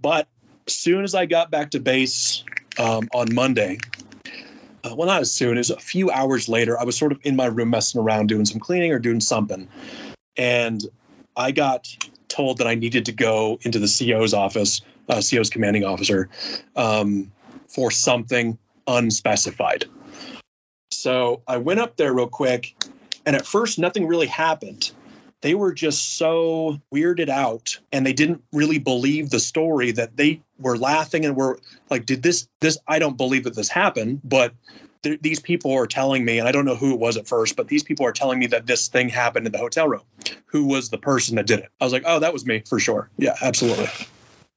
But 0.00 0.26
as 0.66 0.74
soon 0.74 1.04
as 1.04 1.14
I 1.14 1.26
got 1.26 1.50
back 1.50 1.70
to 1.72 1.80
base 1.80 2.42
um, 2.78 3.08
on 3.12 3.34
Monday, 3.34 3.78
uh, 4.88 4.94
well, 4.94 5.06
not 5.06 5.20
as 5.20 5.30
soon 5.30 5.58
as 5.58 5.70
a 5.70 5.76
few 5.76 6.10
hours 6.10 6.48
later, 6.48 6.78
I 6.78 6.84
was 6.84 6.96
sort 6.96 7.12
of 7.12 7.18
in 7.22 7.36
my 7.36 7.46
room 7.46 7.70
messing 7.70 8.00
around 8.00 8.28
doing 8.28 8.44
some 8.44 8.60
cleaning 8.60 8.92
or 8.92 8.98
doing 8.98 9.20
something. 9.20 9.68
And 10.36 10.84
I 11.36 11.50
got 11.50 11.88
told 12.28 12.58
that 12.58 12.66
I 12.66 12.74
needed 12.74 13.04
to 13.06 13.12
go 13.12 13.58
into 13.62 13.78
the 13.78 13.88
CO's 13.88 14.34
office, 14.34 14.80
uh, 15.08 15.22
CO's 15.28 15.50
commanding 15.50 15.84
officer, 15.84 16.28
um, 16.76 17.30
for 17.66 17.90
something 17.90 18.58
unspecified. 18.86 19.84
So 20.90 21.42
I 21.46 21.56
went 21.58 21.80
up 21.80 21.96
there 21.96 22.14
real 22.14 22.28
quick, 22.28 22.74
and 23.26 23.36
at 23.36 23.46
first, 23.46 23.78
nothing 23.78 24.06
really 24.06 24.26
happened. 24.26 24.90
They 25.40 25.54
were 25.54 25.72
just 25.72 26.16
so 26.16 26.80
weirded 26.92 27.28
out, 27.28 27.78
and 27.92 28.04
they 28.04 28.12
didn't 28.12 28.42
really 28.52 28.78
believe 28.78 29.30
the 29.30 29.38
story 29.38 29.92
that 29.92 30.16
they 30.16 30.40
were 30.58 30.76
laughing 30.76 31.24
and 31.24 31.36
were 31.36 31.60
like, 31.90 32.06
"Did 32.06 32.22
this? 32.22 32.48
This? 32.60 32.76
I 32.88 32.98
don't 32.98 33.16
believe 33.16 33.44
that 33.44 33.54
this 33.54 33.68
happened." 33.68 34.20
But 34.24 34.52
th- 35.02 35.20
these 35.22 35.38
people 35.38 35.72
are 35.72 35.86
telling 35.86 36.24
me, 36.24 36.38
and 36.38 36.48
I 36.48 36.52
don't 36.52 36.64
know 36.64 36.74
who 36.74 36.92
it 36.92 36.98
was 36.98 37.16
at 37.16 37.28
first, 37.28 37.54
but 37.54 37.68
these 37.68 37.84
people 37.84 38.04
are 38.04 38.12
telling 38.12 38.40
me 38.40 38.46
that 38.48 38.66
this 38.66 38.88
thing 38.88 39.08
happened 39.08 39.46
in 39.46 39.52
the 39.52 39.58
hotel 39.58 39.88
room. 39.88 40.02
Who 40.46 40.64
was 40.64 40.90
the 40.90 40.98
person 40.98 41.36
that 41.36 41.46
did 41.46 41.60
it? 41.60 41.68
I 41.80 41.84
was 41.84 41.92
like, 41.92 42.04
"Oh, 42.04 42.18
that 42.18 42.32
was 42.32 42.44
me 42.44 42.62
for 42.66 42.80
sure. 42.80 43.08
Yeah, 43.16 43.36
absolutely." 43.40 43.88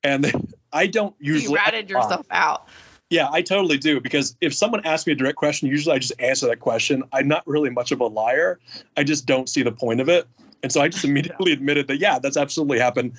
And 0.03 0.31
I 0.73 0.87
don't 0.87 1.13
usually 1.19 1.51
You 1.51 1.57
ratted 1.57 1.89
yourself 1.91 2.25
out. 2.31 2.67
yeah, 3.11 3.29
I 3.31 3.43
totally 3.43 3.77
do 3.77 3.99
because 3.99 4.35
if 4.41 4.53
someone 4.53 4.83
asks 4.85 5.05
me 5.05 5.13
a 5.13 5.15
direct 5.15 5.37
question, 5.37 5.67
usually 5.67 5.95
I 5.95 5.99
just 5.99 6.13
answer 6.19 6.47
that 6.47 6.59
question. 6.59 7.03
I'm 7.13 7.27
not 7.27 7.45
really 7.45 7.69
much 7.69 7.91
of 7.91 7.99
a 7.99 8.07
liar. 8.07 8.59
I 8.97 9.03
just 9.03 9.27
don't 9.27 9.47
see 9.47 9.61
the 9.61 9.71
point 9.71 9.99
of 10.01 10.09
it. 10.09 10.27
And 10.63 10.71
so 10.71 10.81
I 10.81 10.87
just 10.87 11.03
immediately 11.11 11.51
admitted 11.51 11.87
that, 11.87 11.97
yeah, 11.97 12.19
that's 12.19 12.37
absolutely 12.37 12.79
happened. 12.79 13.13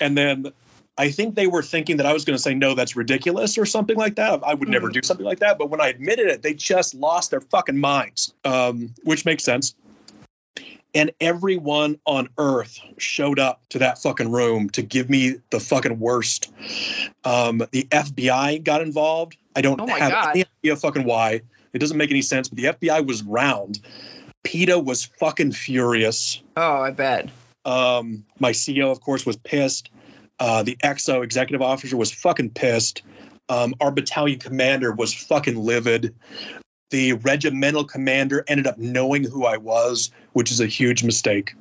And 0.00 0.16
then 0.16 0.52
I 0.98 1.10
think 1.10 1.34
they 1.34 1.46
were 1.46 1.62
thinking 1.62 1.96
that 1.98 2.06
I 2.06 2.12
was 2.12 2.24
going 2.24 2.36
to 2.36 2.42
say, 2.42 2.54
no, 2.54 2.74
that's 2.74 2.96
ridiculous 2.96 3.58
or 3.58 3.66
something 3.66 3.96
like 3.96 4.16
that. 4.16 4.40
I 4.44 4.54
would 4.54 4.68
never 4.68 4.88
Mhm. 4.88 4.94
do 4.94 5.00
something 5.02 5.26
like 5.26 5.40
that. 5.40 5.58
But 5.58 5.68
when 5.70 5.80
I 5.80 5.88
admitted 5.88 6.28
it, 6.28 6.42
they 6.42 6.54
just 6.54 6.94
lost 6.94 7.30
their 7.30 7.40
fucking 7.42 7.76
minds, 7.76 8.32
um, 8.44 8.94
which 9.04 9.24
makes 9.24 9.44
sense. 9.44 9.74
And 10.94 11.10
everyone 11.20 11.98
on 12.06 12.30
earth 12.38 12.78
showed 12.96 13.38
up 13.38 13.60
to 13.68 13.78
that 13.78 14.00
fucking 14.00 14.30
room 14.32 14.70
to 14.70 14.80
give 14.80 15.10
me 15.10 15.34
the 15.50 15.60
fucking 15.60 15.98
worst. 15.98 16.50
Um, 17.24 17.58
the 17.72 17.86
FBI 17.90 18.64
got 18.64 18.80
involved. 18.80 19.36
I 19.54 19.60
don't 19.60 19.78
Oh 19.78 19.86
have 19.86 20.12
God. 20.12 20.30
any 20.30 20.44
idea 20.64 20.76
fucking 20.76 21.04
why. 21.04 21.42
It 21.74 21.80
doesn't 21.80 21.98
make 21.98 22.10
any 22.10 22.22
sense. 22.22 22.48
But 22.48 22.56
the 22.56 22.64
FBI 22.68 23.00
was 23.06 23.22
round. 23.22 23.80
PETA 24.46 24.78
was 24.78 25.04
fucking 25.04 25.50
furious. 25.50 26.40
Oh, 26.56 26.80
I 26.80 26.92
bet. 26.92 27.28
Um, 27.64 28.24
my 28.38 28.52
CEO, 28.52 28.92
of 28.92 29.00
course, 29.00 29.26
was 29.26 29.36
pissed. 29.38 29.90
Uh, 30.38 30.62
the 30.62 30.76
XO 30.84 31.24
executive 31.24 31.60
officer 31.60 31.96
was 31.96 32.12
fucking 32.12 32.50
pissed. 32.50 33.02
Um, 33.48 33.74
our 33.80 33.90
battalion 33.90 34.38
commander 34.38 34.92
was 34.92 35.12
fucking 35.12 35.56
livid. 35.56 36.14
The 36.90 37.14
regimental 37.14 37.84
commander 37.84 38.44
ended 38.46 38.68
up 38.68 38.78
knowing 38.78 39.24
who 39.24 39.46
I 39.46 39.56
was, 39.56 40.12
which 40.34 40.52
is 40.52 40.60
a 40.60 40.66
huge 40.66 41.02
mistake. 41.02 41.54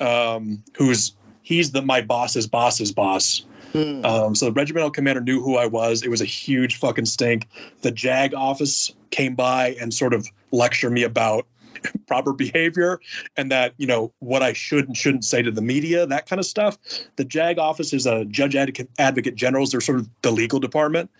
Um, 0.00 0.64
who's 0.76 1.14
he's 1.42 1.70
the 1.70 1.82
my 1.82 2.00
boss's 2.00 2.48
boss's 2.48 2.90
boss. 2.90 3.44
Hmm. 3.72 4.04
Um, 4.04 4.34
so 4.34 4.46
the 4.46 4.52
regimental 4.52 4.90
commander 4.90 5.20
knew 5.20 5.40
who 5.40 5.56
I 5.56 5.66
was. 5.66 6.02
It 6.02 6.08
was 6.08 6.20
a 6.20 6.24
huge 6.24 6.76
fucking 6.76 7.06
stink. 7.06 7.46
The 7.82 7.92
JAG 7.92 8.34
office 8.34 8.92
came 9.12 9.36
by 9.36 9.76
and 9.80 9.94
sort 9.94 10.12
of 10.12 10.26
lectured 10.50 10.92
me 10.92 11.04
about 11.04 11.46
proper 12.06 12.32
behavior 12.32 13.00
and 13.36 13.50
that, 13.50 13.74
you 13.78 13.86
know, 13.86 14.12
what 14.18 14.42
I 14.42 14.52
should 14.52 14.86
and 14.86 14.96
shouldn't 14.96 15.24
say 15.24 15.42
to 15.42 15.50
the 15.50 15.62
media, 15.62 16.06
that 16.06 16.26
kind 16.28 16.38
of 16.40 16.46
stuff. 16.46 16.78
The 17.16 17.24
JAG 17.24 17.58
office 17.58 17.92
is 17.92 18.06
a 18.06 18.24
judge 18.26 18.56
advocate, 18.56 18.90
advocate 18.98 19.34
generals. 19.34 19.70
They're 19.70 19.80
sort 19.80 19.98
of 20.00 20.08
the 20.22 20.30
legal 20.30 20.60
department. 20.60 21.10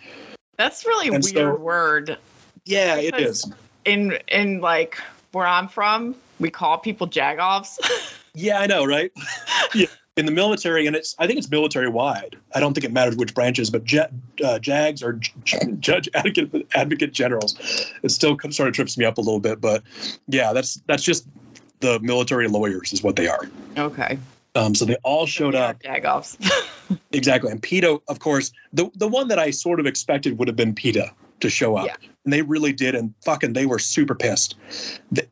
That's 0.56 0.84
really 0.84 1.06
And 1.08 1.24
weird 1.24 1.34
so- 1.34 1.56
word. 1.56 2.18
Yeah, 2.66 2.96
it 2.96 3.18
is 3.18 3.50
In 3.86 4.18
in 4.28 4.60
like 4.60 4.98
where 5.32 5.46
I'm 5.46 5.66
from, 5.68 6.14
we 6.38 6.50
call 6.50 6.78
people 6.78 7.08
jagoffs. 7.08 7.78
Yeah, 8.32 8.60
I 8.60 8.66
know, 8.68 8.84
right? 8.84 9.10
yeah. 9.74 9.86
In 10.20 10.26
the 10.26 10.32
military, 10.32 10.86
and 10.86 10.94
it's 10.94 11.14
I 11.18 11.26
think 11.26 11.38
it's 11.38 11.50
military 11.50 11.88
wide. 11.88 12.36
I 12.54 12.60
don't 12.60 12.74
think 12.74 12.84
it 12.84 12.92
matters 12.92 13.16
which 13.16 13.32
branches, 13.32 13.70
but 13.70 13.80
uh, 13.94 14.58
JAGs 14.58 15.02
are 15.02 15.14
j- 15.14 15.72
judge 15.80 16.10
advocate 16.12 16.66
advocate 16.74 17.14
generals. 17.14 17.54
It 18.02 18.10
still 18.10 18.36
sort 18.50 18.68
of 18.68 18.74
trips 18.74 18.98
me 18.98 19.06
up 19.06 19.16
a 19.16 19.22
little 19.22 19.40
bit, 19.40 19.62
but 19.62 19.82
yeah, 20.28 20.52
that's 20.52 20.74
that's 20.86 21.02
just 21.02 21.26
the 21.80 21.98
military 22.00 22.48
lawyers 22.48 22.92
is 22.92 23.02
what 23.02 23.16
they 23.16 23.28
are. 23.28 23.48
okay. 23.78 24.18
Um, 24.54 24.74
so 24.74 24.84
they 24.84 24.96
all 25.04 25.24
showed 25.24 25.54
up 25.54 25.82
Jagoffs. 25.82 26.36
exactly, 27.12 27.50
and 27.50 27.62
PETA, 27.62 27.98
of 28.08 28.18
course, 28.18 28.52
the 28.74 28.90
the 28.96 29.08
one 29.08 29.28
that 29.28 29.38
I 29.38 29.50
sort 29.50 29.80
of 29.80 29.86
expected 29.86 30.38
would 30.38 30.48
have 30.48 30.56
been 30.56 30.74
PETA 30.74 31.14
to 31.40 31.50
show 31.50 31.76
up, 31.76 31.86
Yeah. 31.86 31.94
and 32.24 32.32
they 32.32 32.42
really 32.42 32.72
did, 32.72 32.94
and 32.94 33.12
fucking 33.24 33.52
they 33.54 33.66
were 33.66 33.78
super 33.78 34.14
pissed. 34.14 34.54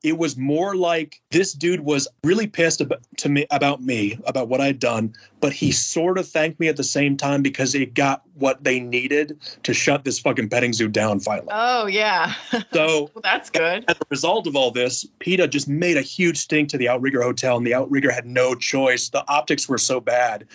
It 0.03 0.19
was 0.19 0.37
more 0.37 0.75
like 0.75 1.21
this 1.31 1.53
dude 1.53 1.81
was 1.81 2.09
really 2.25 2.47
pissed 2.47 2.81
about, 2.81 3.01
to 3.19 3.29
me 3.29 3.47
about 3.51 3.83
me 3.83 4.19
about 4.27 4.49
what 4.49 4.61
I'd 4.61 4.79
done, 4.79 5.13
but 5.41 5.53
he 5.53 5.71
sort 5.73 6.19
of 6.19 6.27
thanked 6.29 6.59
me 6.61 6.69
at 6.69 6.77
the 6.77 6.85
same 6.85 7.17
time 7.17 7.43
because 7.43 7.75
it 7.75 7.95
got 7.95 8.23
what 8.35 8.65
they 8.65 8.81
needed 8.81 9.39
to 9.65 9.75
shut 9.75 10.05
this 10.05 10.19
fucking 10.19 10.49
petting 10.49 10.73
zoo 10.73 10.89
down 10.89 11.21
finally. 11.21 11.49
oh 11.51 11.87
yeah. 11.87 12.35
So 12.73 13.11
well, 13.15 13.23
that's 13.23 13.51
good. 13.51 13.85
as 13.89 13.97
a 13.97 14.07
result 14.11 14.47
of 14.47 14.57
all 14.57 14.71
this, 14.71 15.07
PETA 15.21 15.49
just 15.49 15.69
made 15.69 15.97
a 15.97 16.03
huge 16.03 16.39
stink 16.39 16.69
to 16.71 16.79
the 16.79 16.89
Outrigger 16.89 17.23
Hotel, 17.23 17.57
and 17.57 17.67
the 17.67 17.75
Outrigger 17.75 18.11
had 18.11 18.27
no 18.27 18.55
choice. 18.55 19.09
The 19.11 19.25
optics 19.29 19.69
were 19.69 19.79
so 19.79 20.01
bad 20.01 20.47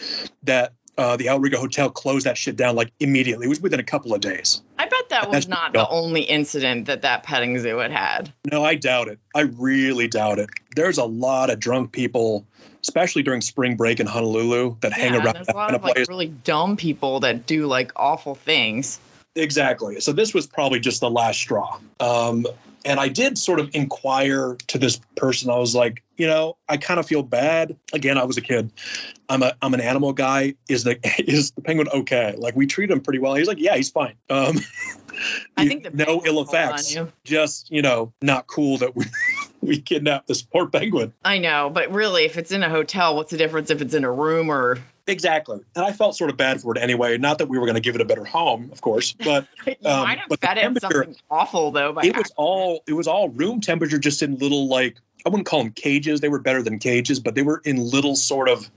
that 0.43 0.73
uh, 0.97 1.17
the 1.17 1.27
Outrigger 1.27 1.57
Hotel 1.57 1.89
closed 1.89 2.25
that 2.25 2.37
shit 2.37 2.55
down 2.55 2.75
like 2.75 2.91
immediately. 2.99 3.47
It 3.47 3.49
was 3.49 3.61
within 3.61 3.79
a 3.79 3.83
couple 3.83 4.13
of 4.13 4.21
days. 4.21 4.61
I 4.77 4.85
bet 4.87 5.02
that 5.13 5.29
was 5.29 5.47
not 5.47 5.73
the 5.73 5.87
only 5.89 6.21
incident 6.21 6.85
that 6.87 7.01
that 7.03 7.23
petting 7.23 7.57
zoo 7.59 7.77
had 7.77 7.91
had. 7.91 8.33
No, 8.51 8.63
I 8.63 8.75
doubt 8.75 9.07
it. 9.07 9.19
I 9.35 9.41
really 9.41 10.07
doubt 10.07 10.39
it. 10.39 10.49
There's 10.75 10.97
a 10.97 11.05
lot 11.05 11.49
of 11.49 11.59
drunk 11.59 11.91
people, 11.91 12.45
especially 12.81 13.23
during 13.23 13.41
spring 13.41 13.75
break 13.75 13.99
in 13.99 14.07
Honolulu, 14.07 14.75
that 14.81 14.91
hang 14.91 15.11
Yeah, 15.11 15.17
and 15.17 15.25
around 15.25 15.35
there's 15.35 15.47
a 15.49 15.55
lot 15.55 15.69
kind 15.69 15.75
of 15.75 15.81
of 15.81 15.85
like 15.85 15.95
place. 15.95 16.09
really 16.09 16.27
dumb 16.27 16.75
people 16.75 17.19
that 17.21 17.45
do 17.45 17.67
like 17.67 17.91
awful 17.95 18.35
things. 18.35 18.99
Exactly. 19.35 19.99
So 19.99 20.11
this 20.11 20.33
was 20.33 20.45
probably 20.45 20.79
just 20.79 20.99
the 20.99 21.09
last 21.09 21.37
straw. 21.39 21.79
Um, 21.99 22.45
and 22.85 22.99
I 22.99 23.07
did 23.07 23.37
sort 23.37 23.59
of 23.59 23.69
inquire 23.73 24.55
to 24.67 24.77
this 24.77 24.99
person. 25.15 25.49
I 25.49 25.57
was 25.57 25.73
like, 25.73 26.03
you 26.17 26.27
know, 26.27 26.57
I 26.69 26.77
kind 26.77 26.99
of 26.99 27.07
feel 27.07 27.23
bad. 27.23 27.75
Again, 27.93 28.17
I 28.17 28.23
was 28.23 28.37
a 28.37 28.41
kid. 28.41 28.71
I'm 29.29 29.41
a 29.43 29.53
I'm 29.61 29.73
an 29.73 29.81
animal 29.81 30.13
guy. 30.13 30.55
Is 30.69 30.83
the 30.83 30.99
is 31.19 31.51
the 31.51 31.61
penguin 31.61 31.87
okay? 31.93 32.35
Like 32.37 32.55
we 32.55 32.67
treat 32.67 32.91
him 32.91 33.01
pretty 33.01 33.19
well. 33.19 33.35
He's 33.35 33.47
like, 33.47 33.59
yeah, 33.59 33.75
he's 33.75 33.89
fine. 33.89 34.15
Um, 34.29 34.59
I 35.57 35.67
think 35.67 35.83
the 35.83 35.91
no 35.91 36.21
ill 36.25 36.41
effects. 36.41 36.93
you. 36.93 37.11
Just 37.23 37.71
you 37.71 37.81
know, 37.81 38.13
not 38.21 38.47
cool 38.47 38.77
that 38.77 38.95
we 38.95 39.05
we 39.61 39.79
kidnapped 39.79 40.27
this 40.27 40.41
poor 40.41 40.67
penguin. 40.67 41.13
I 41.23 41.37
know, 41.37 41.69
but 41.69 41.91
really, 41.91 42.25
if 42.25 42.37
it's 42.37 42.51
in 42.51 42.63
a 42.63 42.69
hotel, 42.69 43.15
what's 43.15 43.31
the 43.31 43.37
difference 43.37 43.69
if 43.69 43.81
it's 43.81 43.93
in 43.93 44.03
a 44.03 44.11
room 44.11 44.49
or? 44.49 44.79
Exactly. 45.07 45.59
And 45.75 45.83
I 45.83 45.91
felt 45.91 46.15
sort 46.15 46.29
of 46.29 46.37
bad 46.37 46.61
for 46.61 46.75
it 46.75 46.81
anyway. 46.81 47.17
Not 47.17 47.37
that 47.39 47.49
we 47.49 47.57
were 47.57 47.65
going 47.65 47.75
to 47.75 47.81
give 47.81 47.95
it 47.95 48.01
a 48.01 48.05
better 48.05 48.23
home, 48.23 48.69
of 48.71 48.81
course, 48.81 49.11
but 49.23 49.47
You 49.65 49.75
Um, 49.85 50.03
might 50.03 50.19
have 50.19 50.29
but 50.29 50.39
fed 50.39 50.57
it 50.57 50.81
something 50.81 51.15
awful 51.29 51.71
though. 51.71 51.97
It 51.99 52.15
was 52.15 52.31
all 52.37 52.83
it 52.87 52.93
was 52.93 53.07
all 53.07 53.29
room 53.29 53.59
temperature 53.59 53.99
just 53.99 54.21
in 54.23 54.37
little 54.37 54.67
like 54.67 54.97
i 55.25 55.29
wouldn't 55.29 55.45
call 55.47 55.63
them 55.63 55.71
cages 55.71 56.19
they 56.19 56.27
were 56.27 56.39
better 56.39 56.61
than 56.61 56.77
cages 56.79 57.17
but 57.19 57.33
they 57.33 57.41
were 57.41 57.61
in 57.63 57.77
little 57.77 58.15
sort 58.15 58.49
of 58.49 58.69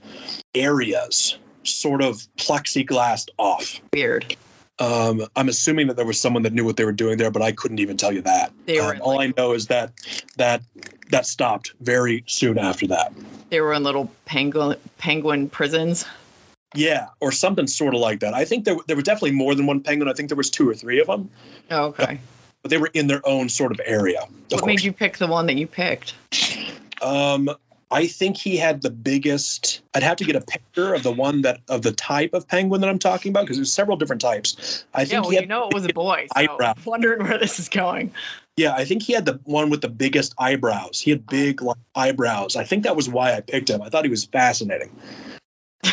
areas 0.55 1.37
sort 1.63 2.01
of 2.01 2.25
plexiglassed 2.37 3.29
off 3.37 3.81
weird. 3.93 4.35
Um, 4.79 5.25
i'm 5.35 5.49
assuming 5.49 5.87
that 5.87 5.95
there 5.95 6.05
was 6.05 6.19
someone 6.19 6.43
that 6.43 6.53
knew 6.53 6.63
what 6.65 6.77
they 6.77 6.85
were 6.85 6.91
doing 6.91 7.17
there 7.17 7.31
but 7.31 7.41
i 7.41 7.51
couldn't 7.51 7.79
even 7.79 7.97
tell 7.97 8.11
you 8.11 8.21
that 8.21 8.51
They 8.65 8.79
were 8.79 8.95
Um, 8.95 9.01
all 9.01 9.15
like- 9.15 9.29
i 9.29 9.33
know 9.41 9.53
is 9.53 9.67
that 9.67 9.91
that 10.37 10.61
that 11.09 11.25
stopped 11.25 11.73
very 11.81 12.23
soon 12.27 12.57
after 12.57 12.85
that 12.87 13.13
They 13.49 13.61
were 13.61 13.73
in 13.73 13.83
little 13.83 14.11
penguin 14.25 14.77
penguin 14.97 15.49
prisons. 15.49 16.05
yeah 16.75 17.07
or 17.21 17.31
something 17.31 17.65
sort 17.67 17.95
of 17.95 18.01
like 18.01 18.19
that 18.19 18.33
i 18.33 18.43
think 18.45 18.65
there, 18.65 18.75
there 18.87 18.95
was 18.95 19.05
definitely 19.05 19.31
more 19.31 19.55
than 19.55 19.65
one 19.65 19.81
penguin 19.81 20.09
i 20.09 20.13
think 20.13 20.29
there 20.29 20.35
was 20.37 20.49
two 20.49 20.69
or 20.69 20.73
three 20.75 20.99
of 20.99 21.07
them 21.07 21.29
Oh, 21.71 21.85
okay. 21.87 22.19
but 22.61 22.69
they 22.71 22.77
were 22.77 22.91
in 22.93 23.07
their 23.07 23.21
own 23.27 23.49
sort 23.49 23.71
of 23.71 23.79
area 23.85 24.21
of 24.21 24.29
what 24.49 24.61
course. 24.61 24.65
made 24.65 24.81
you 24.83 24.91
pick 24.93 25.17
the 25.17 25.27
one 25.27 25.45
that 25.47 25.55
you 25.55 25.67
picked? 25.67 26.13
Um, 27.01 27.49
I 27.89 28.07
think 28.07 28.35
he 28.35 28.57
had 28.57 28.81
the 28.81 28.89
biggest. 28.89 29.81
I'd 29.93 30.03
have 30.03 30.17
to 30.17 30.25
get 30.25 30.35
a 30.35 30.41
picture 30.41 30.93
of 30.93 31.03
the 31.03 31.11
one 31.11 31.41
that 31.43 31.61
of 31.69 31.83
the 31.83 31.93
type 31.93 32.33
of 32.33 32.47
penguin 32.47 32.81
that 32.81 32.89
I'm 32.89 32.99
talking 32.99 33.29
about 33.29 33.41
because 33.43 33.57
there's 33.57 33.71
several 33.71 33.95
different 33.95 34.21
types. 34.21 34.85
I 34.93 35.01
Yeah, 35.01 35.05
think 35.05 35.21
well, 35.21 35.29
he 35.29 35.35
had, 35.37 35.43
you 35.43 35.47
know 35.47 35.67
it 35.69 35.73
was 35.73 35.85
a 35.85 35.93
boy. 35.93 36.27
So 36.35 36.41
eyebrow. 36.41 36.73
I'm 36.75 36.83
wondering 36.85 37.23
where 37.23 37.37
this 37.37 37.59
is 37.59 37.69
going. 37.69 38.11
yeah, 38.57 38.73
I 38.73 38.83
think 38.83 39.03
he 39.03 39.13
had 39.13 39.25
the 39.25 39.39
one 39.45 39.69
with 39.69 39.81
the 39.81 39.89
biggest 39.89 40.33
eyebrows. 40.37 40.99
He 40.99 41.11
had 41.11 41.25
big 41.27 41.61
like, 41.61 41.77
eyebrows. 41.95 42.57
I 42.57 42.65
think 42.65 42.83
that 42.83 42.95
was 42.95 43.07
why 43.07 43.33
I 43.33 43.39
picked 43.41 43.69
him. 43.69 43.81
I 43.81 43.89
thought 43.89 44.03
he 44.03 44.09
was 44.11 44.25
fascinating. 44.25 44.91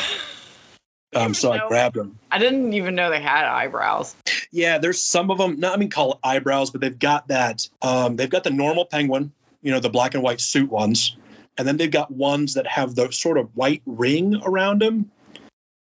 Um, 1.17 1.33
so 1.33 1.53
I 1.53 1.67
grabbed 1.69 1.97
him. 1.97 2.19
I 2.33 2.39
didn't 2.39 2.73
even 2.73 2.97
know 2.97 3.09
they 3.09 3.21
had 3.21 3.45
eyebrows. 3.45 4.17
Yeah, 4.51 4.79
there's 4.79 5.01
some 5.01 5.31
of 5.31 5.39
them. 5.39 5.61
Not 5.61 5.75
I 5.75 5.77
mean 5.77 5.89
call 5.89 6.15
it 6.15 6.19
eyebrows, 6.25 6.71
but 6.71 6.81
they've 6.81 6.99
got 6.99 7.29
that. 7.29 7.69
Um, 7.83 8.17
they've 8.17 8.29
got 8.29 8.43
the 8.43 8.51
normal 8.51 8.85
penguin, 8.85 9.31
you 9.63 9.71
know, 9.71 9.79
the 9.79 9.89
black 9.91 10.15
and 10.15 10.25
white 10.25 10.41
suit 10.41 10.71
ones, 10.73 11.17
and 11.59 11.67
then 11.67 11.77
they've 11.77 11.91
got 11.91 12.11
ones 12.11 12.55
that 12.55 12.67
have 12.67 12.95
the 12.95 13.11
sort 13.13 13.39
of 13.39 13.49
white 13.57 13.83
ring 13.87 14.41
around 14.45 14.81
them, 14.81 15.11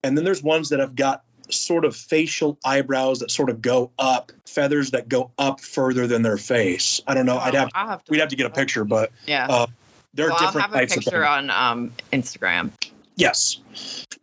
and 0.02 0.16
then 0.16 0.24
there's 0.24 0.42
ones 0.42 0.68
that 0.70 0.80
have 0.80 0.94
got 0.96 1.22
sort 1.50 1.84
of 1.84 1.96
facial 1.96 2.58
eyebrows 2.64 3.18
that 3.18 3.30
sort 3.30 3.50
of 3.50 3.60
go 3.60 3.90
up, 3.98 4.30
feathers 4.46 4.92
that 4.92 5.08
go 5.08 5.30
up 5.38 5.60
further 5.60 6.06
than 6.06 6.22
their 6.22 6.36
face. 6.38 7.00
I 7.06 7.14
don't 7.14 7.26
know. 7.26 7.38
I'd 7.38 7.54
Oh, 7.54 7.58
have 7.60 7.70
I'll 7.74 7.88
have 7.88 8.04
to 8.04 8.10
we'd 8.10 8.20
have 8.20 8.28
to 8.28 8.36
get 8.36 8.46
a 8.46 8.50
picture, 8.50 8.84
but 8.84 9.10
Yeah. 9.26 9.46
uh, 9.48 9.66
there 10.14 10.26
are 10.26 10.30
well, 10.30 10.38
I'll 10.40 10.52
have 10.52 10.72
a 10.72 10.74
types 10.78 10.94
picture 10.94 11.26
on 11.26 11.50
um, 11.50 11.92
Instagram. 12.12 12.70
Yes, 13.16 13.58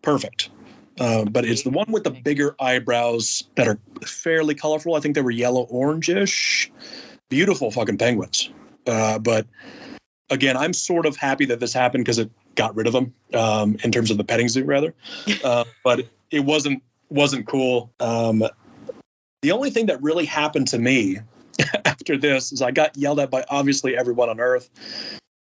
perfect. 0.02 0.50
Um, 1.00 1.26
but 1.26 1.46
it's 1.46 1.62
the 1.64 1.70
one 1.70 1.92
with 1.92 2.04
the 2.06 2.12
bigger 2.12 2.56
eyebrows 2.60 3.44
that 3.56 3.68
are 3.68 3.78
fairly 4.06 4.56
colorful. 4.56 4.96
I 4.96 5.00
think 5.00 5.14
they 5.16 5.22
were 5.22 5.30
yellow 5.32 5.68
orangish. 5.68 6.70
Beautiful 7.30 7.70
fucking 7.72 7.98
penguins. 7.98 8.50
Uh, 8.88 9.20
but 9.20 9.46
again, 10.30 10.58
I'm 10.58 10.74
sort 10.74 11.06
of 11.06 11.16
happy 11.16 11.46
that 11.46 11.60
this 11.60 11.74
happened 11.74 12.06
because 12.06 12.20
it 12.20 12.30
got 12.56 12.76
rid 12.76 12.88
of 12.88 12.94
them 12.94 13.14
um, 13.34 13.78
in 13.84 13.92
terms 13.92 14.12
of 14.12 14.18
the 14.18 14.24
petting 14.24 14.50
zoo, 14.50 14.64
rather. 14.64 14.94
Uh, 15.44 15.64
but 15.84 16.08
it 16.32 16.40
wasn't 16.42 16.82
wasn't 17.10 17.48
cool. 17.48 17.92
Um, 18.00 18.44
the 19.42 19.52
only 19.52 19.70
thing 19.70 19.86
that 19.86 20.02
really 20.02 20.26
happened 20.26 20.68
to 20.70 20.80
me 20.80 21.18
after 21.86 22.18
this 22.18 22.52
is 22.52 22.62
I 22.62 22.72
got 22.72 22.98
yelled 22.98 23.20
at 23.20 23.30
by 23.30 23.46
obviously 23.50 23.98
everyone 23.98 24.30
on 24.30 24.40
Earth, 24.40 24.70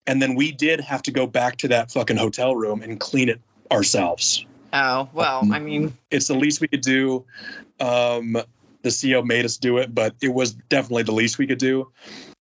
and 0.06 0.20
then 0.22 0.34
we 0.34 0.52
did 0.52 0.80
have 0.80 1.02
to 1.02 1.10
go 1.10 1.26
back 1.26 1.56
to 1.58 1.68
that 1.68 1.90
fucking 1.90 2.16
hotel 2.16 2.56
room 2.56 2.82
and 2.82 2.98
clean 2.98 3.28
it 3.28 3.40
ourselves. 3.70 4.46
Oh 4.72 5.08
well, 5.12 5.40
Um, 5.40 5.52
I 5.52 5.58
mean, 5.58 5.96
It's 6.10 6.26
the 6.28 6.34
least 6.34 6.60
we 6.60 6.68
could 6.68 6.80
do. 6.80 7.24
Um, 7.80 8.32
the 8.82 8.90
CEO 8.90 9.24
made 9.24 9.44
us 9.44 9.56
do 9.56 9.78
it, 9.78 9.94
but 9.94 10.14
it 10.20 10.28
was 10.34 10.52
definitely 10.68 11.04
the 11.04 11.12
least 11.12 11.38
we 11.38 11.46
could 11.46 11.58
do. 11.58 11.90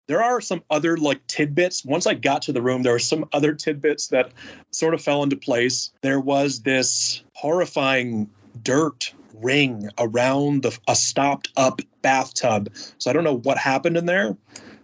There 0.08 0.22
are 0.22 0.42
some 0.42 0.64
other 0.70 0.98
like 0.98 1.26
tidbits. 1.28 1.86
Once 1.86 2.06
I 2.06 2.14
got 2.14 2.42
to 2.44 2.54
the 2.54 2.62
room, 2.62 2.84
there 2.84 2.94
were 2.94 3.00
some 3.00 3.26
other 3.34 3.54
tidbits 3.54 4.08
that 4.08 4.32
sort 4.72 4.94
of 4.94 5.02
fell 5.02 5.24
into 5.24 5.36
place. 5.36 5.92
There 6.02 6.20
was 6.20 6.62
this 6.62 7.24
horrifying 7.34 8.30
dirt 8.64 9.14
ring 9.36 9.90
around 9.98 10.64
the, 10.64 10.78
a 10.88 10.96
stopped 10.96 11.50
up 11.58 11.82
bathtub. 12.02 12.70
So 12.98 13.10
I 13.10 13.14
don't 13.14 13.24
know 13.24 13.38
what 13.38 13.58
happened 13.58 13.98
in 13.98 14.06
there, 14.06 14.36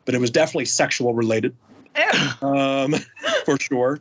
but 0.05 0.15
it 0.15 0.21
was 0.21 0.31
definitely 0.31 0.65
sexual 0.65 1.13
related 1.13 1.55
um, 2.41 2.95
for 3.45 3.59
sure. 3.59 3.99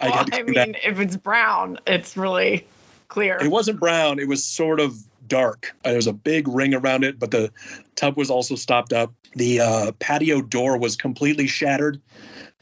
Well, 0.00 0.24
to 0.24 0.34
I 0.34 0.42
clean 0.42 0.54
that 0.54 0.68
mean, 0.68 0.76
if 0.84 1.00
it's 1.00 1.16
brown, 1.16 1.78
it's 1.86 2.16
really 2.16 2.66
clear. 3.08 3.38
It 3.40 3.50
wasn't 3.50 3.80
brown. 3.80 4.18
It 4.18 4.28
was 4.28 4.44
sort 4.44 4.80
of 4.80 4.96
dark. 5.28 5.74
Uh, 5.84 5.90
There 5.90 5.96
was 5.96 6.06
a 6.06 6.12
big 6.12 6.48
ring 6.48 6.74
around 6.74 7.04
it, 7.04 7.18
but 7.18 7.30
the 7.30 7.50
tub 7.94 8.16
was 8.16 8.30
also 8.30 8.54
stopped 8.54 8.92
up. 8.92 9.12
The 9.34 9.60
uh, 9.60 9.92
patio 9.98 10.40
door 10.40 10.78
was 10.78 10.96
completely 10.96 11.46
shattered. 11.46 12.00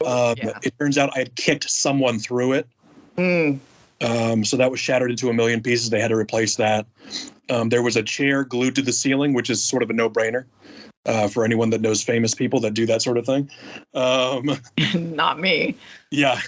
Um, 0.05 0.35
Yeah. 0.37 0.59
It 0.63 0.73
turns 0.79 0.97
out 0.97 1.11
I 1.15 1.19
had 1.19 1.35
kicked 1.35 1.69
someone 1.69 2.19
through 2.19 2.53
it. 2.53 2.67
Mm. 3.17 3.59
Um, 4.01 4.45
so 4.45 4.57
that 4.57 4.69
was 4.69 4.79
shattered 4.79 5.09
into 5.09 5.29
a 5.29 5.33
million 5.33 5.61
pieces. 5.61 5.89
They 5.89 5.99
had 5.99 6.09
to 6.09 6.15
replace 6.15 6.55
that. 6.57 6.85
Um, 7.49 7.69
there 7.69 7.81
was 7.81 7.95
a 7.95 8.03
chair 8.03 8.43
glued 8.43 8.75
to 8.75 8.81
the 8.81 8.93
ceiling, 8.93 9.33
which 9.33 9.49
is 9.49 9.63
sort 9.63 9.81
of 9.81 9.89
a 9.89 9.93
no 9.93 10.09
brainer 10.09 10.45
uh, 11.07 11.27
for 11.27 11.43
anyone 11.43 11.69
that 11.71 11.81
knows 11.81 12.03
famous 12.03 12.35
people 12.35 12.59
that 12.59 12.73
do 12.73 12.85
that 12.85 13.01
sort 13.01 13.17
of 13.17 13.25
thing. 13.25 13.49
Um, 13.93 14.59
Not 15.15 15.39
me. 15.39 15.75
yeah. 16.11 16.39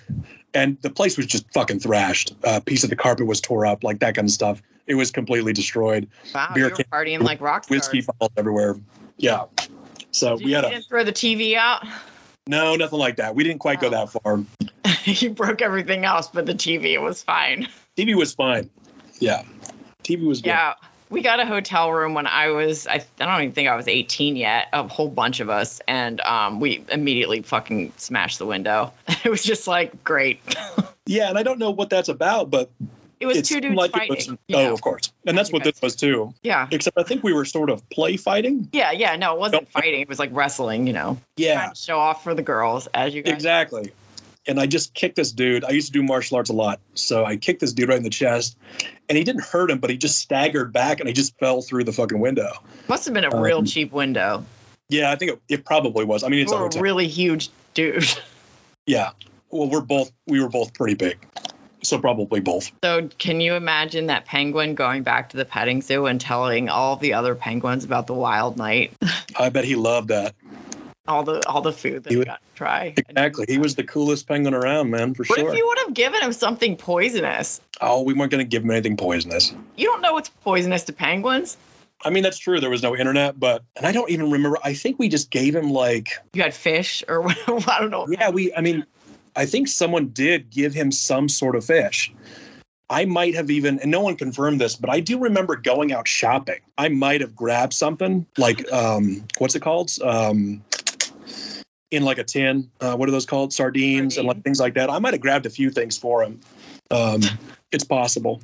And 0.54 0.82
the 0.82 0.90
place 0.90 1.16
was 1.16 1.26
just 1.28 1.52
fucking 1.54 1.80
thrashed. 1.80 2.34
A 2.44 2.50
uh, 2.50 2.60
piece 2.60 2.84
of 2.84 2.90
the 2.90 2.96
carpet 2.96 3.28
was 3.28 3.40
tore 3.40 3.66
up, 3.66 3.84
like 3.84 4.00
that 4.00 4.16
kind 4.16 4.28
of 4.28 4.32
stuff. 4.32 4.62
It 4.90 4.96
was 4.96 5.12
completely 5.12 5.54
destroyed. 5.54 6.10
Wow, 6.34 6.50
Beer 6.54 6.68
you 6.68 6.72
were 6.72 6.84
partying 6.92 7.22
like 7.22 7.40
rock 7.40 7.64
stars. 7.64 7.78
whiskey 7.90 8.02
bottles 8.02 8.32
everywhere. 8.36 8.76
Yeah. 9.18 9.46
So 10.12 10.36
Did 10.36 10.46
we 10.46 10.52
had 10.52 10.66
a 10.66 10.70
didn't 10.72 10.86
throw 10.86 11.04
the 11.04 11.14
TV 11.14 11.56
out? 11.56 11.86
no, 12.48 12.76
nothing 12.76 12.98
like 12.98 13.16
that. 13.18 13.36
We 13.36 13.44
didn't 13.44 13.60
quite 13.60 13.80
go 13.80 13.90
that 13.92 14.10
far. 14.10 14.44
you 15.06 15.30
broke 15.30 15.62
everything 15.62 16.06
else, 16.06 16.28
but 16.28 16.48
the 16.48 16.56
TV 16.56 17.00
was 17.00 17.22
fine. 17.22 17.68
TV 17.96 18.16
was 18.16 18.34
fine. 18.34 18.68
Yeah. 19.20 19.44
TV 20.04 20.26
was 20.26 20.42
good. 20.42 20.50
Yeah. 20.50 20.74
We 21.12 21.22
got 21.22 21.40
a 21.40 21.46
hotel 21.46 21.92
room 21.92 22.16
when 22.16 22.26
I 22.26 22.50
was, 22.50 22.88
I, 22.88 23.04
I 23.20 23.26
don't 23.26 23.42
even 23.42 23.52
think 23.54 23.68
I 23.68 23.76
was 23.76 23.88
18 23.88 24.36
yet, 24.36 24.68
a 24.74 24.88
whole 24.88 25.10
bunch 25.10 25.40
of 25.40 25.50
us. 25.50 25.82
And 25.88 26.22
um, 26.22 26.60
we 26.60 26.84
immediately 26.90 27.44
fucking 27.44 27.94
smashed 27.98 28.40
the 28.40 28.46
window. 28.48 28.92
It 29.24 29.30
was 29.30 29.44
just 29.44 29.68
like, 29.68 30.04
great. 30.04 30.42
Yeah, 31.06 31.28
and 31.28 31.40
I 31.40 31.44
don't 31.44 31.58
know 31.58 31.72
what 31.72 31.90
that's 31.90 32.08
about, 32.08 32.52
but 32.52 32.70
It 33.20 33.26
was 33.26 33.42
two 33.42 33.60
dudes 33.60 33.76
like 33.76 33.92
fighting. 33.92 34.16
was. 34.16 34.30
Oh, 34.30 34.36
know? 34.50 34.74
of 34.74 34.82
course. 34.82 35.12
And 35.26 35.38
that's 35.38 35.52
what 35.52 35.64
this 35.64 35.82
was 35.82 35.96
too. 35.96 36.34
Yeah. 36.44 36.68
Except 36.72 36.98
I 36.98 37.04
think 37.04 37.24
we 37.24 37.34
were 37.34 37.46
sort 37.46 37.70
of 37.70 37.88
play 37.90 38.16
fighting. 38.18 38.70
Yeah. 38.72 38.92
Yeah. 38.92 39.16
No, 39.18 39.34
it 39.34 39.40
wasn't 39.40 39.70
fighting. 39.72 40.00
It 40.02 40.08
was 40.08 40.20
like 40.20 40.30
wrestling, 40.34 40.88
you 40.88 40.94
know, 40.94 41.20
Yeah, 41.38 41.70
to 41.70 41.76
show 41.76 42.00
off 42.00 42.24
for 42.24 42.34
the 42.34 42.42
girls, 42.42 42.88
as 42.94 43.14
you 43.14 43.22
guys. 43.22 43.34
exactly. 43.34 43.92
And 44.48 44.60
I 44.60 44.66
just 44.66 44.94
kicked 44.94 45.16
this 45.18 45.32
dude. 45.32 45.64
I 45.66 45.70
used 45.72 45.88
to 45.88 45.94
do 45.94 46.02
martial 46.02 46.38
arts 46.38 46.50
a 46.50 46.54
lot. 46.54 46.80
So 46.96 47.26
I 47.26 47.36
kicked 47.36 47.60
this 47.60 47.74
dude 47.74 47.90
right 47.90 47.98
in 47.98 48.04
the 48.04 48.10
chest 48.10 48.58
and 49.10 49.18
he 49.18 49.24
didn't 49.24 49.44
hurt 49.44 49.70
him, 49.70 49.80
but 49.80 49.90
he 49.90 49.98
just 49.98 50.18
staggered 50.20 50.72
back 50.74 51.00
and 51.00 51.08
he 51.08 51.14
just 51.14 51.38
fell 51.40 51.62
through 51.62 51.84
the 51.84 51.92
fucking 51.94 52.20
window. 52.20 52.52
Must 52.88 53.06
have 53.06 53.14
been 53.14 53.26
a 53.26 53.42
real 53.42 53.60
Um, 53.60 53.66
cheap 53.66 53.92
window. 53.92 54.44
Yeah, 54.88 55.12
I 55.12 55.16
think 55.18 55.32
it, 55.34 55.42
it 55.50 55.66
probably 55.66 56.04
was. 56.06 56.24
I 56.24 56.30
mean, 56.30 56.40
it's 56.40 56.52
a 56.52 56.56
a 56.56 56.82
really 56.82 57.08
huge 57.08 57.50
dude. 57.74 58.06
Yeah. 58.88 59.12
Well, 59.52 59.70
we're 59.70 59.82
both 59.82 60.12
we 60.26 60.42
were 60.42 60.50
both 60.50 60.74
pretty 60.74 60.96
big, 60.96 61.20
so 61.84 62.00
probably 62.00 62.40
both. 62.40 62.72
So, 62.84 63.08
can 63.18 63.42
you 63.42 63.54
imagine 63.56 64.08
that 64.08 64.26
penguin 64.26 64.76
going 64.76 65.04
back 65.04 65.30
to 65.30 65.38
the 65.38 65.46
petting 65.46 65.82
zoo 65.82 66.06
and 66.06 66.20
telling 66.20 66.70
all 66.70 66.96
the 66.96 67.14
other 67.14 67.36
penguins 67.36 67.84
about 67.84 68.08
the 68.08 68.14
wild 68.14 68.58
night, 68.58 68.94
I 69.40 69.50
bet 69.50 69.66
he 69.66 69.76
loved 69.76 70.10
that. 70.10 70.36
all 71.08 71.24
the 71.24 71.46
all 71.48 71.62
the 71.62 71.72
food 71.74 72.04
that 72.04 72.10
He 72.12 72.18
would- 72.18 72.28
got 72.28 72.40
to 72.42 72.56
try? 72.56 72.94
Exactly. 72.98 73.46
He 73.48 73.58
was 73.58 73.76
the 73.76 73.84
coolest 73.84 74.28
penguin 74.28 74.54
around, 74.54 74.90
man, 74.90 75.14
for 75.14 75.24
What 75.24 75.36
sure. 75.38 75.46
What 75.46 75.54
if 75.54 75.58
you 75.58 75.68
would 75.68 75.78
have 75.80 75.94
given 75.94 76.22
him 76.22 76.34
something 76.34 76.76
poisonous? 76.76 77.62
oh, 77.82 78.02
we 78.02 78.14
weren't 78.14 78.32
going 78.32 78.44
to 78.44 78.48
give 78.50 78.64
him 78.64 78.72
anything 78.72 78.98
poisonous. 78.98 79.54
You 79.78 79.86
don't 79.86 80.02
know 80.02 80.14
what's 80.14 80.30
poisonous 80.30 80.84
to 80.84 80.94
penguins. 80.94 81.56
I 82.06 82.10
mean, 82.10 82.24
that's 82.24 82.38
true. 82.38 82.60
There 82.62 82.70
was 82.70 82.82
no 82.84 82.96
internet, 82.96 83.40
but 83.40 83.64
and 83.76 83.86
I 83.86 83.92
don't 83.92 84.10
even 84.10 84.32
remember. 84.32 84.58
I 84.64 84.74
think 84.74 85.00
we 85.00 85.10
just 85.10 85.32
gave 85.32 85.54
him 85.56 85.70
like 85.72 86.10
You 86.34 86.42
had 86.42 86.54
fish 86.54 87.04
or 87.10 87.22
what? 87.22 87.38
I 87.70 87.80
don't 87.82 87.90
know. 87.92 88.08
yeah, 88.10 88.30
we. 88.30 88.54
I 88.54 88.62
mean, 88.62 88.86
I 89.36 89.46
think 89.46 89.68
someone 89.68 90.08
did 90.08 90.50
give 90.50 90.74
him 90.74 90.92
some 90.92 91.30
sort 91.30 91.56
of 91.56 91.66
fish. 91.66 92.14
I 92.90 93.06
might 93.06 93.36
have 93.36 93.52
even, 93.52 93.80
and 93.80 93.92
no 93.92 94.02
one 94.02 94.16
confirmed 94.16 94.60
this, 94.60 94.76
but 94.76 94.90
I 94.90 95.00
do 95.00 95.20
remember 95.20 95.56
going 95.56 95.92
out 95.94 96.08
shopping. 96.08 96.60
I 96.78 96.90
might 96.90 97.22
have 97.22 97.36
grabbed 97.36 97.74
something 97.74 98.26
like, 98.38 98.70
um, 98.72 99.24
what's 99.38 99.56
it 99.56 99.62
called? 99.62 99.92
Um, 100.04 100.64
in 101.92 102.04
like 102.04 102.18
a 102.18 102.24
tin. 102.24 102.70
Uh, 102.82 102.96
what 102.96 103.10
are 103.10 103.12
those 103.12 103.26
called? 103.26 103.54
Sardines 103.54 104.18
and 104.18 104.28
like 104.28 104.44
things 104.44 104.60
like 104.60 104.74
that. 104.76 104.90
I 104.90 105.00
might 105.00 105.14
have 105.14 105.22
grabbed 105.22 105.46
a 105.46 105.50
few 105.50 105.70
things 105.70 105.98
for 105.98 106.24
him. 106.24 106.40
Um, 106.92 107.22
it's 107.72 107.84
possible. 107.84 108.42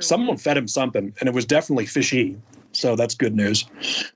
Someone 0.00 0.36
fed 0.36 0.56
him 0.56 0.68
something, 0.68 1.12
and 1.18 1.28
it 1.28 1.34
was 1.34 1.44
definitely 1.44 1.86
fishy. 1.86 2.36
So 2.72 2.94
that's 2.94 3.14
good 3.14 3.34
news. 3.34 3.64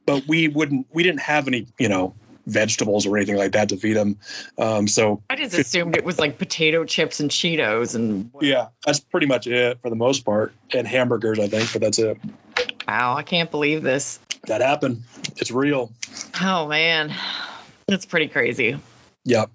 But 0.06 0.26
we 0.28 0.48
wouldn't. 0.48 0.86
We 0.92 1.02
didn't 1.02 1.20
have 1.20 1.48
any, 1.48 1.66
you 1.78 1.88
know, 1.88 2.14
vegetables 2.46 3.06
or 3.06 3.16
anything 3.16 3.36
like 3.36 3.52
that 3.52 3.68
to 3.68 3.76
feed 3.76 3.94
them. 3.94 4.16
Um, 4.58 4.88
so 4.88 5.22
I 5.30 5.36
just 5.36 5.54
assumed 5.54 5.96
it 5.96 6.04
was 6.04 6.18
like 6.18 6.38
potato 6.38 6.84
chips 6.84 7.20
and 7.20 7.30
Cheetos 7.30 7.94
and 7.94 8.30
yeah, 8.40 8.68
that's 8.84 9.00
pretty 9.00 9.26
much 9.26 9.46
it 9.46 9.78
for 9.82 9.90
the 9.90 9.96
most 9.96 10.24
part. 10.24 10.52
And 10.74 10.86
hamburgers, 10.86 11.38
I 11.38 11.48
think, 11.48 11.72
but 11.72 11.82
that's 11.82 11.98
it. 11.98 12.18
Wow, 12.88 13.14
I 13.16 13.22
can't 13.22 13.50
believe 13.50 13.82
this. 13.82 14.18
That 14.46 14.60
happened. 14.60 15.02
It's 15.36 15.50
real. 15.50 15.92
Oh 16.40 16.66
man, 16.66 17.14
that's 17.86 18.06
pretty 18.06 18.28
crazy. 18.28 18.78
Yep. 19.24 19.50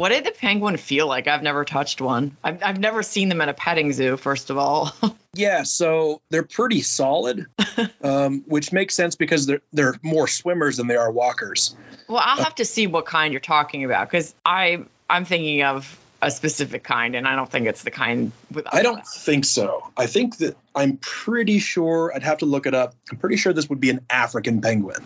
What 0.00 0.12
did 0.12 0.24
the 0.24 0.30
penguin 0.30 0.78
feel 0.78 1.06
like? 1.06 1.28
I've 1.28 1.42
never 1.42 1.62
touched 1.62 2.00
one. 2.00 2.34
I've, 2.42 2.62
I've 2.62 2.78
never 2.78 3.02
seen 3.02 3.28
them 3.28 3.42
at 3.42 3.50
a 3.50 3.52
petting 3.52 3.92
zoo, 3.92 4.16
first 4.16 4.48
of 4.48 4.56
all. 4.56 4.92
Yeah, 5.32 5.62
so 5.62 6.20
they're 6.30 6.42
pretty 6.42 6.80
solid, 6.80 7.46
um, 8.02 8.42
which 8.48 8.72
makes 8.72 8.96
sense 8.96 9.14
because 9.14 9.46
they're 9.46 9.60
they're 9.72 9.94
more 10.02 10.26
swimmers 10.26 10.76
than 10.78 10.88
they 10.88 10.96
are 10.96 11.12
walkers. 11.12 11.76
well, 12.08 12.20
I'll 12.20 12.42
have 12.42 12.56
to 12.56 12.64
see 12.64 12.88
what 12.88 13.06
kind 13.06 13.32
you're 13.32 13.38
talking 13.38 13.84
about 13.84 14.10
because 14.10 14.34
I 14.44 14.84
I'm 15.08 15.24
thinking 15.24 15.62
of 15.62 15.96
a 16.20 16.32
specific 16.32 16.82
kind, 16.82 17.14
and 17.14 17.28
I 17.28 17.36
don't 17.36 17.48
think 17.48 17.68
it's 17.68 17.84
the 17.84 17.92
kind 17.92 18.32
with. 18.50 18.66
I 18.74 18.82
don't 18.82 19.06
think 19.06 19.44
so. 19.44 19.88
I 19.96 20.06
think 20.06 20.38
that 20.38 20.56
I'm 20.74 20.96
pretty 20.96 21.60
sure 21.60 22.10
I'd 22.12 22.24
have 22.24 22.38
to 22.38 22.44
look 22.44 22.66
it 22.66 22.74
up. 22.74 22.96
I'm 23.12 23.16
pretty 23.16 23.36
sure 23.36 23.52
this 23.52 23.70
would 23.70 23.80
be 23.80 23.90
an 23.90 24.04
African 24.10 24.60
penguin 24.60 25.00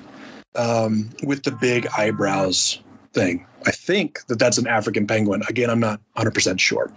um, 0.55 1.11
with 1.23 1.43
the 1.43 1.51
big 1.51 1.87
eyebrows 1.99 2.81
thing. 3.15 3.47
I 3.67 3.71
think 3.71 4.27
that 4.27 4.39
that's 4.39 4.59
an 4.59 4.67
African 4.67 5.07
penguin. 5.07 5.43
Again, 5.49 5.71
I'm 5.71 5.81
not 5.81 6.01
100% 6.17 6.61
sure. 6.61 6.93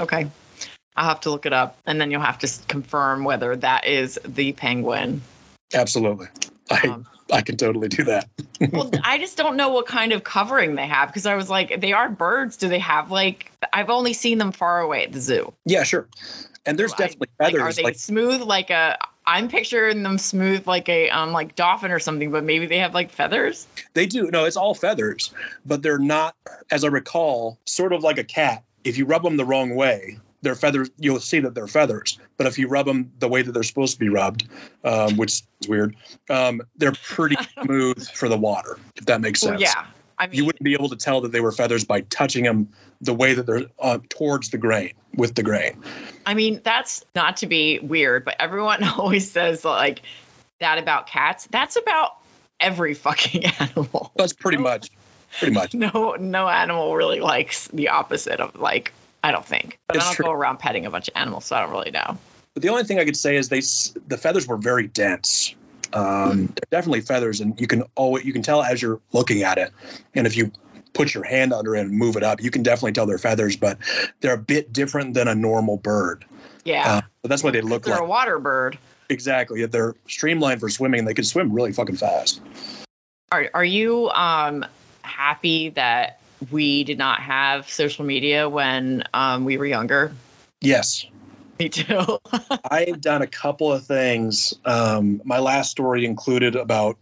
Okay, 0.00 0.26
I'll 0.96 1.08
have 1.08 1.20
to 1.20 1.30
look 1.30 1.46
it 1.46 1.52
up, 1.52 1.78
and 1.86 2.00
then 2.00 2.10
you'll 2.10 2.22
have 2.22 2.38
to 2.40 2.50
confirm 2.66 3.22
whether 3.24 3.54
that 3.56 3.86
is 3.86 4.18
the 4.24 4.52
penguin. 4.52 5.20
Absolutely. 5.74 6.26
I, 6.70 6.80
Um, 6.88 7.06
I 7.32 7.42
can 7.42 7.56
totally 7.56 7.86
do 7.88 8.02
that. 8.04 8.28
well, 8.72 8.90
I 9.04 9.18
just 9.18 9.36
don't 9.36 9.56
know 9.56 9.68
what 9.68 9.86
kind 9.86 10.12
of 10.12 10.24
covering 10.24 10.74
they 10.74 10.86
have 10.86 11.08
because 11.10 11.26
I 11.26 11.36
was 11.36 11.48
like, 11.50 11.80
they 11.80 11.92
are 11.92 12.08
birds. 12.08 12.56
Do 12.56 12.68
they 12.68 12.78
have 12.80 13.10
like? 13.12 13.52
I've 13.72 13.90
only 13.90 14.12
seen 14.14 14.38
them 14.38 14.50
far 14.52 14.80
away 14.80 15.04
at 15.04 15.12
the 15.12 15.20
zoo. 15.20 15.52
Yeah, 15.64 15.84
sure. 15.84 16.08
And 16.66 16.78
there's 16.78 16.92
I- 16.94 16.96
definitely 16.96 17.28
Like, 17.38 17.52
feathers. 17.52 17.62
are 17.62 17.72
they 17.76 17.82
like 17.84 17.96
smooth 17.98 18.40
like 18.42 18.70
a 18.70 18.96
I'm 19.30 19.46
picturing 19.46 20.02
them 20.02 20.18
smooth 20.18 20.66
like 20.66 20.88
a 20.88 21.08
um 21.10 21.30
like 21.30 21.54
dolphin 21.54 21.92
or 21.92 22.00
something, 22.00 22.32
but 22.32 22.42
maybe 22.42 22.66
they 22.66 22.78
have 22.78 22.94
like 22.94 23.12
feathers. 23.12 23.68
They 23.94 24.04
do. 24.04 24.28
No, 24.32 24.44
it's 24.44 24.56
all 24.56 24.74
feathers, 24.74 25.32
but 25.64 25.82
they're 25.82 26.00
not, 26.00 26.34
as 26.72 26.82
I 26.82 26.88
recall, 26.88 27.56
sort 27.64 27.92
of 27.92 28.02
like 28.02 28.18
a 28.18 28.24
cat. 28.24 28.64
If 28.82 28.98
you 28.98 29.04
rub 29.06 29.22
them 29.22 29.36
the 29.36 29.44
wrong 29.44 29.76
way, 29.76 30.18
their 30.42 30.56
feathers, 30.56 30.90
you'll 30.98 31.20
see 31.20 31.38
that 31.40 31.54
they're 31.54 31.68
feathers. 31.68 32.18
But 32.38 32.48
if 32.48 32.58
you 32.58 32.66
rub 32.66 32.86
them 32.86 33.12
the 33.20 33.28
way 33.28 33.42
that 33.42 33.52
they're 33.52 33.62
supposed 33.62 33.94
to 33.94 34.00
be 34.00 34.08
rubbed, 34.08 34.48
um, 34.84 35.16
which 35.16 35.42
is 35.60 35.68
weird, 35.68 35.94
um, 36.28 36.60
they're 36.76 36.92
pretty 36.92 37.36
smooth 37.62 38.08
for 38.10 38.28
the 38.28 38.38
water, 38.38 38.78
if 38.96 39.06
that 39.06 39.20
makes 39.20 39.40
sense. 39.40 39.52
Well, 39.52 39.60
yeah. 39.60 39.86
I 40.20 40.26
mean, 40.26 40.36
You 40.36 40.44
wouldn't 40.44 40.62
be 40.62 40.74
able 40.74 40.88
to 40.90 40.96
tell 40.96 41.20
that 41.22 41.32
they 41.32 41.40
were 41.40 41.50
feathers 41.50 41.82
by 41.84 42.02
touching 42.02 42.44
them 42.44 42.68
the 43.00 43.14
way 43.14 43.32
that 43.34 43.46
they're 43.46 43.64
uh, 43.80 43.98
towards 44.10 44.50
the 44.50 44.58
grain, 44.58 44.92
with 45.16 45.34
the 45.34 45.42
grain. 45.42 45.82
I 46.26 46.34
mean, 46.34 46.60
that's 46.62 47.02
not 47.16 47.36
to 47.38 47.46
be 47.46 47.78
weird, 47.80 48.24
but 48.24 48.36
everyone 48.38 48.84
always 48.98 49.28
says 49.30 49.64
like 49.64 50.02
that 50.60 50.78
about 50.78 51.06
cats. 51.06 51.48
That's 51.50 51.74
about 51.76 52.18
every 52.60 52.92
fucking 52.94 53.46
animal. 53.58 54.12
That's 54.16 54.34
pretty 54.34 54.58
much, 54.58 54.90
pretty 55.38 55.54
much. 55.54 55.72
No, 55.74 56.14
no 56.20 56.48
animal 56.48 56.94
really 56.94 57.20
likes 57.20 57.68
the 57.68 57.88
opposite 57.88 58.38
of 58.40 58.54
like. 58.54 58.92
I 59.22 59.32
don't 59.32 59.44
think, 59.44 59.78
but 59.86 59.96
It's 59.96 60.04
I 60.06 60.08
don't 60.08 60.16
true. 60.16 60.24
go 60.26 60.32
around 60.32 60.60
petting 60.60 60.86
a 60.86 60.90
bunch 60.90 61.08
of 61.08 61.12
animals, 61.14 61.44
so 61.44 61.54
I 61.54 61.60
don't 61.60 61.70
really 61.70 61.90
know. 61.90 62.16
But 62.54 62.62
the 62.62 62.70
only 62.70 62.84
thing 62.84 62.98
I 62.98 63.04
could 63.04 63.18
say 63.18 63.36
is 63.36 63.50
they 63.50 63.60
the 64.08 64.16
feathers 64.16 64.46
were 64.46 64.56
very 64.56 64.86
dense. 64.86 65.54
Um, 65.92 66.46
they're 66.46 66.80
definitely 66.80 67.00
feathers, 67.00 67.40
and 67.40 67.58
you 67.60 67.66
can 67.66 67.82
always 67.96 68.24
you 68.24 68.32
can 68.32 68.42
tell 68.42 68.62
as 68.62 68.80
you're 68.80 69.00
looking 69.12 69.42
at 69.42 69.58
it. 69.58 69.72
And 70.14 70.26
if 70.26 70.36
you 70.36 70.50
put 70.92 71.14
your 71.14 71.24
hand 71.24 71.52
under 71.52 71.74
it 71.76 71.80
and 71.80 71.90
move 71.92 72.16
it 72.16 72.22
up, 72.22 72.42
you 72.42 72.50
can 72.50 72.62
definitely 72.62 72.92
tell 72.92 73.06
they're 73.06 73.18
feathers. 73.18 73.56
But 73.56 73.78
they're 74.20 74.34
a 74.34 74.38
bit 74.38 74.72
different 74.72 75.14
than 75.14 75.28
a 75.28 75.34
normal 75.34 75.76
bird. 75.76 76.24
Yeah, 76.64 76.96
Uh, 76.96 77.00
but 77.22 77.28
that's 77.28 77.42
what 77.42 77.52
they 77.54 77.60
look 77.62 77.84
they're 77.84 77.94
like 77.94 78.02
a 78.02 78.06
water 78.06 78.38
bird. 78.38 78.78
exactly. 79.08 79.64
They're 79.66 79.94
streamlined 80.06 80.60
for 80.60 80.68
swimming, 80.68 81.00
and 81.00 81.08
they 81.08 81.14
can 81.14 81.24
swim 81.24 81.52
really 81.52 81.72
fucking 81.72 81.96
fast. 81.96 82.40
Are 83.32 83.48
are 83.54 83.64
you 83.64 84.10
um 84.10 84.64
happy 85.02 85.70
that 85.70 86.20
we 86.50 86.84
did 86.84 86.98
not 86.98 87.20
have 87.20 87.68
social 87.68 88.04
media 88.04 88.48
when 88.48 89.04
um 89.14 89.44
we 89.44 89.56
were 89.56 89.66
younger? 89.66 90.12
Yes, 90.60 91.06
Me 91.60 91.68
too. 91.68 92.18
I've 92.70 93.00
done 93.02 93.20
a 93.22 93.26
couple 93.26 93.70
of 93.70 93.84
things. 93.84 94.54
Um, 94.64 95.20
my 95.24 95.38
last 95.38 95.70
story 95.70 96.06
included 96.06 96.56
about 96.56 96.96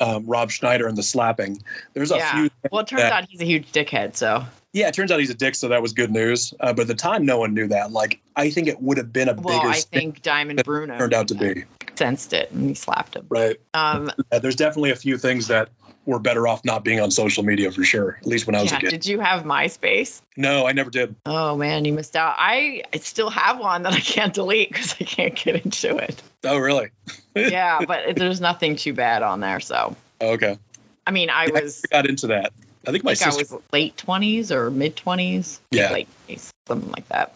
um, 0.00 0.24
Rob 0.26 0.50
Schneider 0.50 0.86
and 0.88 0.96
the 0.96 1.02
slapping. 1.02 1.62
There's 1.92 2.10
a 2.10 2.16
Yeah. 2.16 2.32
few. 2.32 2.50
well, 2.72 2.80
it 2.82 2.86
turns 2.88 3.02
that- 3.02 3.12
out 3.12 3.28
he's 3.28 3.40
a 3.40 3.44
huge 3.44 3.70
dickhead. 3.70 4.16
So 4.16 4.44
Yeah, 4.72 4.88
it 4.88 4.94
turns 4.94 5.10
out 5.12 5.20
he's 5.20 5.30
a 5.30 5.34
dick, 5.34 5.54
so 5.54 5.68
that 5.68 5.82
was 5.82 5.92
good 5.92 6.10
news. 6.10 6.54
Uh, 6.60 6.72
but 6.72 6.82
at 6.82 6.88
the 6.88 6.94
time, 6.94 7.26
no 7.26 7.38
one 7.38 7.52
knew 7.52 7.66
that. 7.68 7.92
Like, 7.92 8.20
I 8.36 8.48
think 8.50 8.66
it 8.68 8.80
would 8.80 8.96
have 8.96 9.12
been 9.12 9.28
a 9.28 9.34
well, 9.34 9.58
bigger 9.58 9.68
I 9.70 9.80
think 9.80 10.22
Diamond 10.22 10.62
Bruno 10.64 10.96
turned 10.96 11.14
out 11.14 11.28
to 11.28 11.34
be. 11.34 11.64
Sensed 11.98 12.32
it 12.32 12.50
and 12.52 12.68
he 12.68 12.74
slapped 12.74 13.14
him. 13.16 13.26
Right. 13.28 13.56
Um, 13.74 14.10
Uh, 14.32 14.38
there's 14.38 14.56
definitely 14.56 14.90
a 14.92 14.96
few 14.96 15.18
things 15.18 15.48
that 15.48 15.68
were 16.06 16.18
better 16.18 16.48
off 16.48 16.64
not 16.64 16.84
being 16.84 17.00
on 17.00 17.10
social 17.10 17.42
media 17.42 17.70
for 17.70 17.84
sure. 17.84 18.16
At 18.20 18.26
least 18.26 18.46
when 18.46 18.54
I 18.54 18.62
was 18.62 18.70
yeah. 18.70 18.78
a 18.78 18.80
kid. 18.80 18.90
Did 18.90 19.06
you 19.06 19.20
have 19.20 19.42
MySpace? 19.42 20.22
No, 20.36 20.66
I 20.66 20.72
never 20.72 20.88
did. 20.90 21.14
Oh 21.26 21.56
man, 21.56 21.84
you 21.84 21.92
missed 21.92 22.16
out. 22.16 22.34
I 22.38 22.82
I 22.94 22.98
still 22.98 23.28
have 23.28 23.58
one 23.58 23.82
that 23.82 23.92
I 23.92 24.00
can't 24.00 24.32
delete 24.32 24.70
because 24.70 24.94
I 25.00 25.04
can't 25.04 25.34
get 25.34 25.62
into 25.64 25.96
it. 25.96 26.22
Oh, 26.44 26.56
really? 26.58 26.88
Yeah, 27.34 27.84
but 27.86 28.16
there's 28.16 28.40
nothing 28.40 28.76
too 28.76 28.94
bad 28.94 29.22
on 29.22 29.40
there. 29.40 29.60
So 29.60 29.94
Oh, 30.20 30.30
okay. 30.32 30.58
I 31.06 31.10
mean, 31.10 31.28
I 31.30 31.46
Yeah, 31.46 31.60
was 31.60 31.82
I 31.92 31.96
got 31.96 32.08
into 32.08 32.26
that. 32.28 32.52
I 32.86 32.92
think 32.92 33.04
my 33.04 33.10
I 33.10 33.14
think 33.14 33.28
I 33.28 33.30
sister. 33.36 33.56
was 33.56 33.64
late 33.72 33.96
twenties 33.96 34.50
or 34.50 34.70
mid 34.70 34.96
twenties. 34.96 35.60
Yeah. 35.72 35.92
late 35.92 36.08
20s, 36.28 36.48
something 36.68 36.90
like 36.92 37.06
that. 37.08 37.34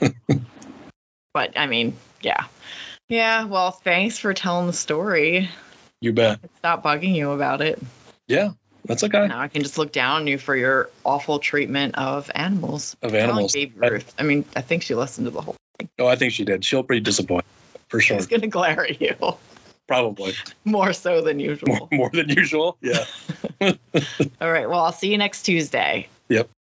but 1.34 1.52
I 1.58 1.66
mean, 1.66 1.96
yeah, 2.20 2.44
yeah. 3.12 3.44
Well, 3.44 3.70
thanks 3.70 4.18
for 4.18 4.32
telling 4.32 4.66
the 4.66 4.72
story. 4.72 5.48
You 6.00 6.12
bet. 6.12 6.40
Stop 6.58 6.82
bugging 6.82 7.14
you 7.14 7.30
about 7.32 7.60
it. 7.60 7.80
Yeah, 8.26 8.52
that's 8.86 9.04
okay. 9.04 9.28
Now 9.28 9.40
I 9.40 9.48
can 9.48 9.62
just 9.62 9.78
look 9.78 9.92
down 9.92 10.22
on 10.22 10.26
you 10.26 10.38
for 10.38 10.56
your 10.56 10.90
awful 11.04 11.38
treatment 11.38 11.96
of 11.96 12.30
animals. 12.34 12.96
Of 13.02 13.14
animals. 13.14 13.52
Baby 13.52 13.74
Ruth. 13.76 14.14
I 14.18 14.22
mean, 14.22 14.44
I 14.56 14.62
think 14.62 14.82
she 14.82 14.94
listened 14.94 15.26
to 15.26 15.30
the 15.30 15.40
whole. 15.40 15.56
thing. 15.78 15.88
Oh, 15.98 16.06
I 16.06 16.16
think 16.16 16.32
she 16.32 16.44
did. 16.44 16.64
She'll 16.64 16.82
be 16.82 17.00
disappointed 17.00 17.44
for 17.88 18.00
sure. 18.00 18.16
She's 18.16 18.26
gonna 18.26 18.46
glare 18.46 18.84
at 18.86 19.00
you 19.00 19.14
Probably 19.86 20.32
more 20.64 20.92
so 20.92 21.20
than 21.20 21.38
usual. 21.38 21.68
more, 21.68 21.88
usual. 21.90 21.98
more 21.98 22.10
than 22.10 22.28
usual. 22.30 22.78
Yeah. 22.80 23.04
All 24.40 24.52
right. 24.52 24.68
Well, 24.68 24.80
I'll 24.80 24.92
see 24.92 25.10
you 25.10 25.18
next 25.18 25.42
Tuesday. 25.42 26.08
Yep. 26.28 26.48